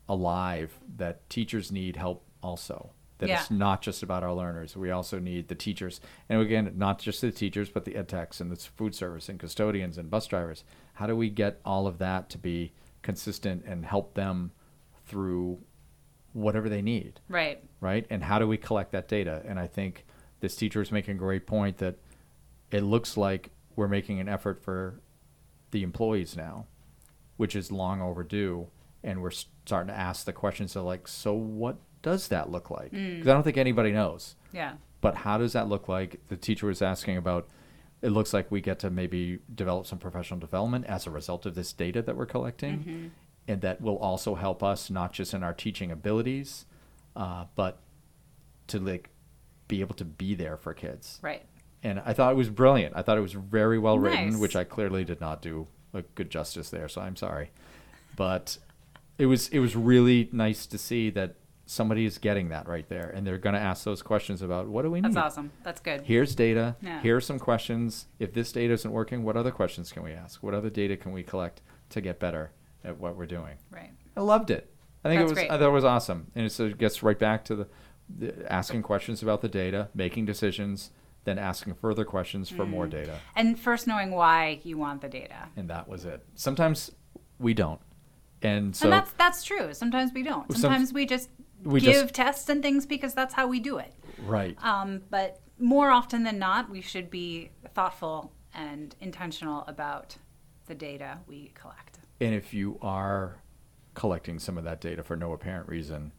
alive 0.09 0.79
that 0.97 1.29
teachers 1.29 1.73
need 1.73 1.97
help 1.97 2.25
also? 2.43 2.91
That 3.19 3.31
it's 3.31 3.51
not 3.51 3.83
just 3.83 4.03
about 4.03 4.23
our 4.23 4.35
learners. 4.35 4.77
We 4.77 4.91
also 4.91 5.19
need 5.19 5.49
the 5.49 5.55
teachers. 5.55 6.01
And 6.29 6.41
again 6.41 6.73
not 6.77 7.01
just 7.01 7.21
the 7.21 7.33
teachers 7.33 7.71
but 7.71 7.85
the 7.85 7.97
ed 7.97 8.09
techs 8.09 8.41
and 8.41 8.53
the 8.53 8.57
food 8.57 8.95
service 8.95 9.29
and 9.29 9.41
custodians 9.41 9.99
and 9.99 10.11
bus 10.11 10.27
drivers. 10.27 10.63
How 10.95 11.07
do 11.07 11.17
we 11.17 11.31
get 11.31 11.61
all 11.65 11.87
of 11.87 11.99
that 11.99 12.31
to 12.31 12.39
be 12.39 12.73
consistent 13.03 13.65
and 13.67 13.85
help 13.85 14.15
them 14.15 14.53
through 15.07 15.59
whatever 16.35 16.69
they 16.69 16.83
need? 16.83 17.21
Right. 17.29 17.65
right? 17.81 18.07
And 18.11 18.23
how 18.23 18.39
do 18.39 18.47
we 18.47 18.59
collect 18.59 18.93
that 18.93 19.09
data? 19.09 19.43
And 19.47 19.59
I 19.59 19.67
think 19.67 20.05
this 20.47 20.55
teacher 20.55 20.81
is 20.81 20.93
making 20.93 21.17
a 21.17 21.19
great 21.19 21.45
point 21.45 21.79
that 21.79 21.97
it 22.71 22.83
looks 22.83 23.17
like 23.17 23.51
we're 23.75 23.89
making 23.89 24.21
an 24.21 24.29
effort 24.29 24.63
for 24.63 25.01
the 25.73 25.83
employees 25.83 26.37
now, 26.37 26.67
which 27.37 27.57
is 27.57 27.73
long 27.73 28.01
overdue. 28.01 28.69
And 29.03 29.21
we're 29.23 29.33
starting 29.33 29.89
to 29.89 29.99
ask 29.99 30.25
the 30.25 30.33
questions 30.33 30.77
of 30.77 30.85
like, 30.85 31.09
so 31.09 31.35
what 31.35 31.79
does 32.03 32.29
that 32.29 32.49
look 32.49 32.71
like? 32.71 32.93
Because 32.93 33.27
I 33.27 33.33
don't 33.33 33.43
think 33.43 33.57
anybody 33.57 33.91
knows. 33.91 34.37
Yeah. 34.53 34.75
But 35.01 35.17
how 35.17 35.37
does 35.37 35.53
that 35.55 35.69
look 35.69 35.89
like? 35.89 36.21
The 36.29 36.37
teacher 36.37 36.69
was 36.69 36.81
asking 36.81 37.17
about. 37.17 37.49
It 38.03 38.11
looks 38.11 38.33
like 38.33 38.49
we 38.53 38.61
get 38.61 38.79
to 38.81 38.91
maybe 38.91 39.41
develop 39.53 39.87
some 39.87 39.99
professional 39.99 40.39
development 40.39 40.85
as 40.87 41.09
a 41.09 41.11
result 41.11 41.45
of 41.45 41.57
this 41.57 41.73
data 41.73 42.03
that 42.03 42.17
we're 42.17 42.27
collecting, 42.27 43.11
and 43.49 43.61
that 43.63 43.81
will 43.81 43.99
also 43.99 44.37
help 44.37 44.63
us 44.63 44.91
not 44.91 45.13
just 45.13 45.35
in 45.35 45.43
our 45.43 45.55
teaching 45.55 45.91
abilities, 45.91 46.67
uh, 47.17 47.47
but 47.57 47.81
to 48.69 48.79
like 48.79 49.11
be 49.69 49.81
able 49.81 49.95
to 49.97 50.05
be 50.05 50.35
there 50.35 50.57
for 50.57 50.75
kids. 50.75 51.19
Right. 51.23 51.45
And 51.83 52.01
I 52.05 52.13
thought 52.13 52.33
it 52.33 52.37
was 52.37 52.51
brilliant. 52.51 52.95
I 52.97 53.03
thought 53.03 53.19
it 53.19 53.23
was 53.23 53.33
very 53.35 53.79
well 53.79 53.99
written, 53.99 54.31
Nice. 54.31 54.39
which 54.41 54.57
I 54.57 54.65
clearly 54.65 55.05
did 55.05 55.21
not 55.21 55.43
do 55.43 55.67
a 55.95 56.03
good 56.03 56.31
justice 56.31 56.71
there. 56.71 56.89
So 56.89 57.01
I'm 57.01 57.17
sorry, 57.17 57.51
but 58.17 58.59
it 59.19 59.27
was 59.27 59.49
it 59.49 59.59
was 59.61 59.77
really 59.77 60.29
nice 60.33 60.67
to 60.67 60.79
see 60.79 61.11
that 61.11 61.37
somebody 61.69 62.05
is 62.05 62.19
getting 62.19 62.49
that 62.51 62.69
right 62.69 62.89
there, 62.89 63.11
and 63.11 63.27
they're 63.27 63.39
going 63.39 63.55
to 63.55 63.61
ask 63.61 63.85
those 63.85 64.03
questions 64.03 64.41
about 64.43 64.69
what 64.69 64.83
do 64.83 64.91
we 64.91 65.01
need. 65.01 65.13
That's 65.13 65.17
awesome. 65.17 65.51
That's 65.65 65.81
good. 65.81 66.03
Here's 66.03 66.35
data. 66.35 66.77
Yeah. 66.81 67.01
Here 67.03 67.17
are 67.17 67.21
some 67.21 67.39
questions. 67.39 68.07
If 68.19 68.33
this 68.33 68.53
data 68.53 68.73
isn't 68.75 68.91
working, 68.91 69.23
what 69.25 69.37
other 69.37 69.51
questions 69.51 69.93
can 69.93 70.03
we 70.03 70.13
ask? 70.13 70.43
What 70.43 70.55
other 70.55 70.71
data 70.71 70.97
can 70.97 71.13
we 71.13 71.23
collect 71.23 71.63
to 71.91 72.01
get 72.01 72.19
better 72.21 72.53
at 72.85 72.99
what 72.99 73.17
we're 73.17 73.27
doing? 73.27 73.57
Right. 73.71 73.91
I 74.17 74.21
loved 74.21 74.51
it. 74.51 74.73
I 75.05 75.09
think 75.09 75.21
That's 75.21 75.31
it 75.31 75.35
was. 75.35 75.39
great. 75.39 75.51
I 75.51 75.59
thought 75.59 75.69
it 75.69 75.73
was 75.73 75.85
awesome, 75.85 76.31
and 76.35 76.47
it 76.47 76.79
gets 76.79 77.03
right 77.03 77.19
back 77.19 77.45
to 77.47 77.55
the 77.57 77.69
asking 78.49 78.83
questions 78.83 79.23
about 79.23 79.41
the 79.43 79.49
data, 79.49 79.89
making 79.95 80.25
decisions, 80.27 80.91
then 81.25 81.39
asking 81.39 81.75
further 81.75 82.05
questions 82.05 82.49
for 82.49 82.65
Mm. 82.65 82.71
more 82.71 82.87
data, 82.87 83.19
And 83.35 83.59
first 83.59 83.87
knowing 83.87 84.13
why 84.13 84.61
you 84.63 84.79
want 84.79 85.01
the 85.01 85.09
data. 85.09 85.49
and 85.57 85.69
that 85.71 85.89
was 85.89 86.05
it. 86.05 86.25
Sometimes 86.35 86.93
we 87.39 87.53
don't, 87.53 87.81
and 88.43 88.75
so 88.77 88.87
and 88.87 88.93
that's 88.93 89.13
that's 89.13 89.43
true. 89.45 89.75
Sometimes 89.75 90.13
we 90.13 90.23
don't. 90.23 90.51
Some- 90.53 90.61
Sometimes 90.63 90.93
we 90.93 91.05
just 91.07 91.31
we 91.65 91.81
give 91.81 92.03
just- 92.03 92.15
tests 92.15 92.49
and 92.49 92.63
things 92.63 92.87
because 92.87 93.13
that's 93.15 93.35
how 93.35 93.47
we 93.49 93.59
do 93.61 93.79
it. 93.79 93.93
right. 94.25 94.57
Um, 94.65 95.03
but 95.11 95.41
more 95.59 95.91
often 95.91 96.23
than 96.23 96.39
not, 96.39 96.71
we 96.71 96.81
should 96.81 97.11
be 97.11 97.51
thoughtful 97.75 98.33
and 98.55 98.95
intentional 99.01 99.65
about 99.67 100.17
the 100.67 100.75
data 100.75 101.19
we 101.27 101.51
collect. 101.55 101.99
And 102.21 102.35
if 102.35 102.55
you 102.55 102.79
are 102.83 103.37
collecting 103.95 104.39
some 104.39 104.57
of 104.59 104.65
that 104.65 104.81
data 104.81 105.03
for 105.03 105.17
no 105.17 105.33
apparent 105.33 105.69
reason, 105.69 106.13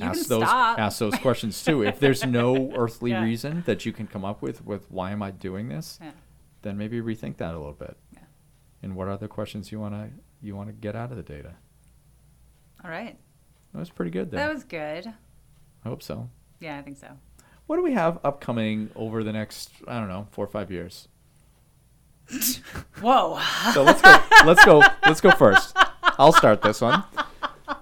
You 0.00 0.06
ask 0.06 0.20
can 0.22 0.28
those 0.28 0.48
stop. 0.48 0.78
ask 0.78 0.98
those 0.98 1.14
questions 1.16 1.62
too. 1.62 1.82
If 1.82 2.00
there's 2.00 2.24
no 2.24 2.72
earthly 2.76 3.10
Yeah. 3.10 3.22
reason 3.22 3.62
that 3.66 3.84
you 3.86 3.92
can 3.92 4.06
come 4.06 4.24
up 4.24 4.42
with 4.42 4.64
with 4.64 4.90
why 4.90 5.10
am 5.12 5.22
I 5.22 5.30
doing 5.30 5.68
this, 5.68 5.98
Yeah. 6.02 6.12
then 6.62 6.76
maybe 6.78 7.00
rethink 7.00 7.36
that 7.38 7.54
a 7.54 7.58
little 7.58 7.72
bit. 7.72 7.96
Yeah. 8.12 8.20
And 8.82 8.96
what 8.96 9.08
other 9.08 9.28
questions 9.28 9.70
you 9.72 9.78
want 9.80 9.94
to 9.94 10.10
you 10.42 10.56
want 10.56 10.68
to 10.68 10.72
get 10.72 10.96
out 10.96 11.10
of 11.10 11.16
the 11.16 11.22
data? 11.22 11.54
All 12.84 12.90
right. 12.90 13.18
That 13.72 13.78
was 13.78 13.90
pretty 13.90 14.10
good 14.10 14.30
there. 14.30 14.40
That 14.46 14.52
was 14.54 14.64
good. 14.64 15.06
I 15.84 15.88
hope 15.88 16.02
so. 16.02 16.28
Yeah, 16.60 16.78
I 16.78 16.82
think 16.82 16.96
so. 16.96 17.08
What 17.66 17.76
do 17.76 17.82
we 17.82 17.92
have 17.92 18.18
upcoming 18.24 18.90
over 18.96 19.22
the 19.22 19.32
next 19.32 19.70
I 19.86 19.98
don't 20.00 20.08
know 20.08 20.26
four 20.30 20.44
or 20.44 20.48
five 20.48 20.70
years? 20.70 21.08
Whoa. 23.00 23.38
So 23.74 23.82
let's 23.82 24.00
go. 24.02 24.18
let's 24.46 24.64
go. 24.64 24.82
Let's 25.04 25.20
go 25.20 25.30
first. 25.32 25.76
I'll 26.18 26.32
start 26.32 26.62
this 26.62 26.80
one. 26.80 27.02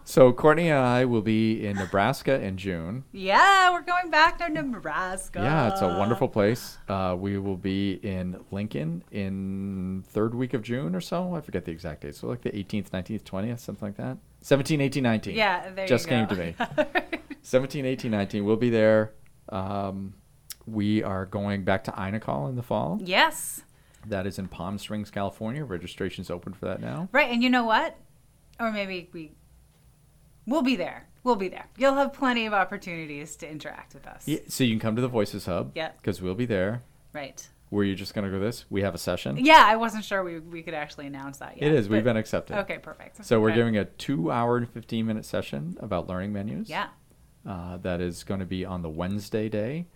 So 0.08 0.32
Courtney 0.32 0.70
and 0.70 0.78
I 0.78 1.04
will 1.04 1.20
be 1.20 1.66
in 1.66 1.76
Nebraska 1.76 2.40
in 2.40 2.56
June. 2.56 3.04
Yeah, 3.12 3.70
we're 3.72 3.82
going 3.82 4.08
back 4.10 4.38
to 4.38 4.48
Nebraska. 4.48 5.40
Yeah, 5.40 5.70
it's 5.70 5.82
a 5.82 5.98
wonderful 5.98 6.28
place. 6.28 6.78
Uh, 6.88 7.14
we 7.18 7.36
will 7.36 7.58
be 7.58 8.00
in 8.02 8.42
Lincoln 8.50 9.04
in 9.10 10.02
third 10.08 10.34
week 10.34 10.54
of 10.54 10.62
June 10.62 10.94
or 10.94 11.02
so. 11.02 11.34
I 11.34 11.42
forget 11.42 11.66
the 11.66 11.72
exact 11.72 12.00
date. 12.00 12.14
So 12.14 12.26
like 12.26 12.40
the 12.40 12.48
18th, 12.52 12.88
19th, 12.88 13.22
20th, 13.22 13.58
something 13.58 13.88
like 13.88 13.98
that. 13.98 14.16
17, 14.40 14.80
18, 14.80 15.02
19. 15.02 15.36
Yeah, 15.36 15.70
there 15.72 15.86
Just 15.86 16.08
came 16.08 16.26
to 16.28 16.34
me. 16.34 16.54
17, 17.42 17.84
18, 17.84 18.10
19. 18.10 18.46
We'll 18.46 18.56
be 18.56 18.70
there. 18.70 19.12
Um, 19.50 20.14
we 20.66 21.02
are 21.02 21.26
going 21.26 21.64
back 21.64 21.84
to 21.84 21.90
iNACOL 21.90 22.48
in 22.48 22.56
the 22.56 22.62
fall. 22.62 22.98
yes. 23.04 23.60
That 24.06 24.26
is 24.26 24.38
in 24.38 24.48
Palm 24.48 24.78
Springs, 24.78 25.10
California. 25.10 25.66
Registration's 25.66 26.30
open 26.30 26.54
for 26.54 26.64
that 26.64 26.80
now. 26.80 27.10
Right, 27.12 27.30
and 27.30 27.42
you 27.42 27.50
know 27.50 27.64
what? 27.64 27.98
Or 28.58 28.72
maybe 28.72 29.10
we 29.12 29.32
we'll 30.48 30.62
be 30.62 30.76
there. 30.76 31.06
We'll 31.22 31.36
be 31.36 31.48
there. 31.48 31.66
You'll 31.76 31.94
have 31.94 32.12
plenty 32.12 32.46
of 32.46 32.54
opportunities 32.54 33.36
to 33.36 33.50
interact 33.50 33.94
with 33.94 34.06
us. 34.06 34.26
Yeah, 34.26 34.38
so 34.48 34.64
you 34.64 34.72
can 34.72 34.80
come 34.80 34.96
to 34.96 35.02
the 35.02 35.08
Voices 35.08 35.46
Hub. 35.46 35.72
Yeah. 35.74 35.90
Because 35.96 36.22
we'll 36.22 36.34
be 36.34 36.46
there. 36.46 36.82
Right. 37.12 37.46
Were 37.70 37.84
you 37.84 37.94
just 37.94 38.14
going 38.14 38.24
to 38.24 38.30
go 38.30 38.42
this? 38.42 38.64
We 38.70 38.80
have 38.80 38.94
a 38.94 38.98
session. 38.98 39.36
Yeah, 39.36 39.62
I 39.66 39.76
wasn't 39.76 40.04
sure 40.04 40.24
we, 40.24 40.38
we 40.38 40.62
could 40.62 40.72
actually 40.72 41.06
announce 41.06 41.38
that 41.38 41.58
yet. 41.58 41.70
It 41.70 41.74
is. 41.74 41.88
We've 41.88 42.02
been 42.02 42.16
accepted. 42.16 42.56
Okay, 42.60 42.78
perfect. 42.78 43.24
So 43.26 43.40
we're 43.40 43.54
giving 43.54 43.76
a 43.76 43.84
two-hour 43.84 44.56
and 44.56 44.70
fifteen-minute 44.70 45.26
session 45.26 45.76
about 45.80 46.08
learning 46.08 46.32
menus. 46.32 46.70
Yeah. 46.70 46.88
Uh, 47.46 47.76
that 47.78 48.00
is 48.00 48.24
going 48.24 48.40
to 48.40 48.46
be 48.46 48.64
on 48.64 48.80
the 48.80 48.88
Wednesday 48.88 49.50
day. 49.50 49.86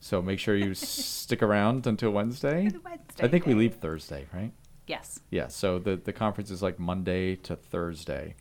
So 0.00 0.20
make 0.20 0.40
sure 0.40 0.56
you 0.56 0.74
stick 0.74 1.42
around 1.42 1.86
until 1.86 2.10
Wednesday. 2.10 2.68
Wednesday 2.84 3.24
I 3.24 3.28
think 3.28 3.46
we 3.46 3.54
leave 3.54 3.76
Thursday, 3.76 4.26
right? 4.34 4.52
Yes. 4.86 5.20
Yeah. 5.30 5.48
So 5.48 5.78
the 5.78 5.96
the 5.96 6.12
conference 6.12 6.50
is 6.50 6.62
like 6.62 6.78
Monday 6.78 7.36
to 7.36 7.56
Thursday. 7.56 8.34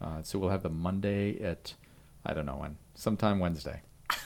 Uh, 0.00 0.22
so 0.22 0.38
we'll 0.38 0.50
have 0.50 0.62
the 0.62 0.68
Monday 0.70 1.38
at 1.42 1.74
I 2.24 2.34
don't 2.34 2.46
know 2.46 2.56
when, 2.56 2.76
sometime 2.94 3.38
Wednesday. 3.38 3.82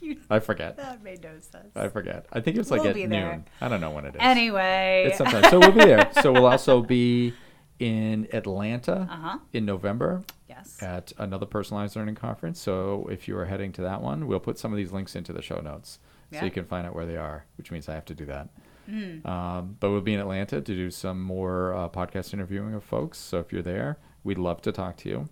You, 0.00 0.18
I 0.28 0.38
forget. 0.38 0.76
that 0.76 1.02
made 1.02 1.22
no 1.22 1.30
sense. 1.40 1.74
I 1.74 1.88
forget. 1.88 2.26
I 2.30 2.40
think 2.40 2.58
it's 2.58 2.70
like 2.70 2.82
We'll 2.82 2.90
at 2.90 2.96
noon. 2.96 3.08
there. 3.10 3.42
I 3.62 3.68
don't 3.68 3.80
know 3.80 3.90
when 3.90 4.04
it 4.04 4.14
is. 4.14 4.20
Anyway. 4.20 5.04
It's 5.08 5.16
sometime. 5.16 5.44
So 5.50 5.58
we'll 5.58 5.72
be 5.72 5.78
there. 5.86 6.10
So 6.20 6.30
we'll 6.30 6.44
also 6.46 6.82
be 6.82 7.32
in 7.78 8.28
Atlanta 8.34 9.08
Uh-huh. 9.10 9.38
in 9.54 9.64
November 9.64 10.22
yes. 10.46 10.82
at 10.82 11.14
another 11.16 11.46
personalized 11.46 11.96
learning 11.96 12.16
conference. 12.16 12.60
So 12.60 13.08
if 13.10 13.26
you 13.28 13.38
are 13.38 13.46
heading 13.46 13.72
to 13.72 13.82
that 13.82 14.02
one, 14.02 14.26
we'll 14.26 14.40
put 14.40 14.58
some 14.58 14.72
of 14.72 14.76
these 14.76 14.92
links 14.92 15.16
into 15.16 15.32
the 15.32 15.40
show 15.40 15.60
notes 15.60 15.98
Yeah. 16.30 16.40
so 16.40 16.44
you 16.44 16.50
can 16.52 16.66
find 16.66 16.86
out 16.86 16.94
where 16.94 17.06
they 17.06 17.16
are, 17.16 17.46
which 17.56 17.70
means 17.70 17.88
I 17.88 17.94
have 17.94 18.04
to 18.06 18.14
do 18.14 18.26
that. 18.26 18.50
Mm. 18.90 19.24
Um, 19.26 19.76
but 19.80 19.90
we'll 19.90 20.02
be 20.02 20.12
in 20.12 20.20
Atlanta 20.20 20.56
to 20.60 20.74
do 20.74 20.90
some 20.90 21.22
more 21.22 21.72
uh, 21.74 21.88
podcast 21.88 22.34
interviewing 22.34 22.74
of 22.74 22.84
folks. 22.84 23.16
So 23.16 23.38
if 23.38 23.52
you're 23.54 23.62
there, 23.62 23.96
we'd 24.24 24.38
love 24.38 24.60
to 24.62 24.72
talk 24.72 24.96
to 24.98 25.08
you. 25.08 25.28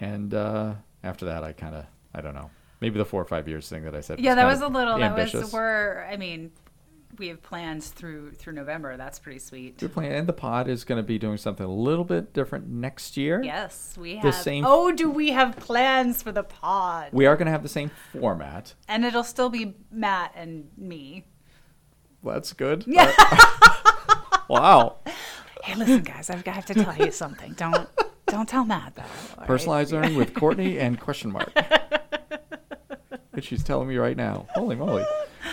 And 0.00 0.32
uh, 0.32 0.74
after 1.02 1.24
that, 1.26 1.42
I 1.44 1.52
kind 1.52 1.74
of, 1.74 1.84
I 2.14 2.20
don't 2.20 2.34
know, 2.34 2.50
maybe 2.80 2.98
the 2.98 3.04
four 3.04 3.20
or 3.20 3.26
five 3.26 3.48
years 3.48 3.68
thing 3.68 3.84
that 3.84 3.94
I 3.94 4.00
said. 4.00 4.20
Yeah, 4.20 4.34
that 4.36 4.46
was 4.46 4.60
a 4.60 4.68
little 4.68 4.98
that 4.98 5.10
ambitious. 5.10 5.42
was 5.42 5.52
we're 5.52 6.06
I 6.10 6.16
mean, 6.16 6.52
we 7.18 7.28
have 7.28 7.42
plans 7.42 7.88
through 7.88 8.32
through 8.32 8.54
November. 8.54 8.96
That's 8.96 9.18
pretty 9.18 9.40
sweet. 9.40 9.76
We're 9.82 9.88
playing, 9.88 10.12
and 10.12 10.26
the 10.26 10.32
pod 10.32 10.68
is 10.68 10.84
going 10.84 10.96
to 10.96 11.02
be 11.06 11.18
doing 11.18 11.36
something 11.36 11.66
a 11.66 11.72
little 11.72 12.04
bit 12.04 12.32
different 12.32 12.68
next 12.68 13.16
year. 13.16 13.42
Yes, 13.42 13.96
we 13.98 14.14
have. 14.14 14.22
The 14.22 14.32
same- 14.32 14.64
Oh, 14.66 14.90
do 14.92 15.10
we 15.10 15.30
have 15.30 15.56
plans 15.56 16.22
for 16.22 16.32
the 16.32 16.44
pod? 16.44 17.08
We 17.12 17.26
are 17.26 17.36
going 17.36 17.46
to 17.46 17.52
have 17.52 17.62
the 17.62 17.68
same 17.68 17.90
format. 18.12 18.74
and 18.88 19.04
it'll 19.04 19.24
still 19.24 19.50
be 19.50 19.74
Matt 19.90 20.32
and 20.34 20.70
me. 20.78 21.26
That's 22.24 22.52
good. 22.52 22.84
Yeah. 22.86 23.12
wow. 24.48 24.96
Hey, 25.64 25.74
listen, 25.76 26.02
guys, 26.02 26.30
I've 26.30 26.44
got 26.44 26.66
to 26.68 26.74
tell 26.74 26.96
you 26.96 27.10
something. 27.12 27.52
Don't 27.54 27.88
Don't 28.26 28.48
tell 28.48 28.64
Matt 28.64 28.94
right? 28.96 29.46
Personalized 29.46 29.92
learning 29.92 30.14
with 30.16 30.34
Courtney 30.34 30.78
and 30.78 30.98
question 31.00 31.32
mark. 31.32 31.52
and 33.32 33.42
she's 33.44 33.62
telling 33.64 33.88
me 33.88 33.96
right 33.96 34.16
now. 34.16 34.46
Holy 34.54 34.76
moly! 34.76 35.04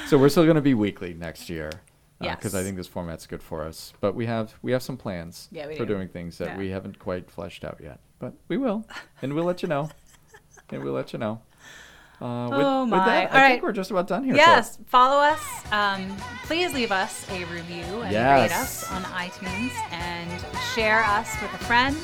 So 0.07 0.17
we're 0.17 0.29
still 0.29 0.43
going 0.43 0.55
to 0.55 0.61
be 0.61 0.73
weekly 0.73 1.13
next 1.13 1.49
year. 1.49 1.71
Uh, 2.19 2.33
because 2.35 2.55
I 2.55 2.59
Yes. 2.59 2.65
think 2.65 2.77
this 2.77 2.87
format's 2.87 3.27
good 3.27 3.43
for 3.43 3.63
us, 3.63 3.93
but 3.99 4.15
we 4.15 4.25
have 4.25 4.55
we 4.63 4.71
have 4.71 4.81
some 4.81 4.97
plans 4.97 5.49
Yeah, 5.51 5.65
for 5.67 5.85
do. 5.85 5.85
doing 5.85 6.07
things 6.07 6.37
that 6.39 6.49
Yeah. 6.49 6.57
we 6.57 6.69
haven't 6.69 6.97
quite 6.99 7.29
fleshed 7.29 7.63
out 7.63 7.79
yet, 7.81 7.99
but 8.19 8.33
we 8.47 8.57
will, 8.57 8.85
and 9.21 9.33
we'll 9.33 9.43
let 9.45 9.61
you 9.61 9.67
know, 9.69 9.89
and 10.71 10.83
we'll 10.83 10.93
let 10.93 11.13
you 11.13 11.19
know. 11.19 11.41
Uh, 12.19 12.47
with, 12.49 12.59
Oh, 12.59 12.81
with 12.83 12.89
my. 12.91 13.05
that, 13.05 13.31
All 13.31 13.37
I 13.37 13.41
right. 13.41 13.51
think 13.51 13.63
we're 13.63 13.71
just 13.73 13.91
about 13.91 14.07
done 14.07 14.23
here. 14.23 14.33
so- 14.33 14.39
Yes, 14.39 14.77
follow 14.87 15.17
us. 15.21 15.39
Um, 15.71 16.15
please 16.45 16.73
leave 16.73 16.91
us 16.91 17.29
a 17.31 17.43
review 17.45 17.83
and 18.01 18.13
rate 18.15 18.51
us 18.51 18.89
on 18.91 19.03
iTunes 19.03 19.71
and 19.91 20.29
share 20.73 21.03
us 21.03 21.29
with 21.41 21.53
a 21.53 21.63
friend. 21.65 21.95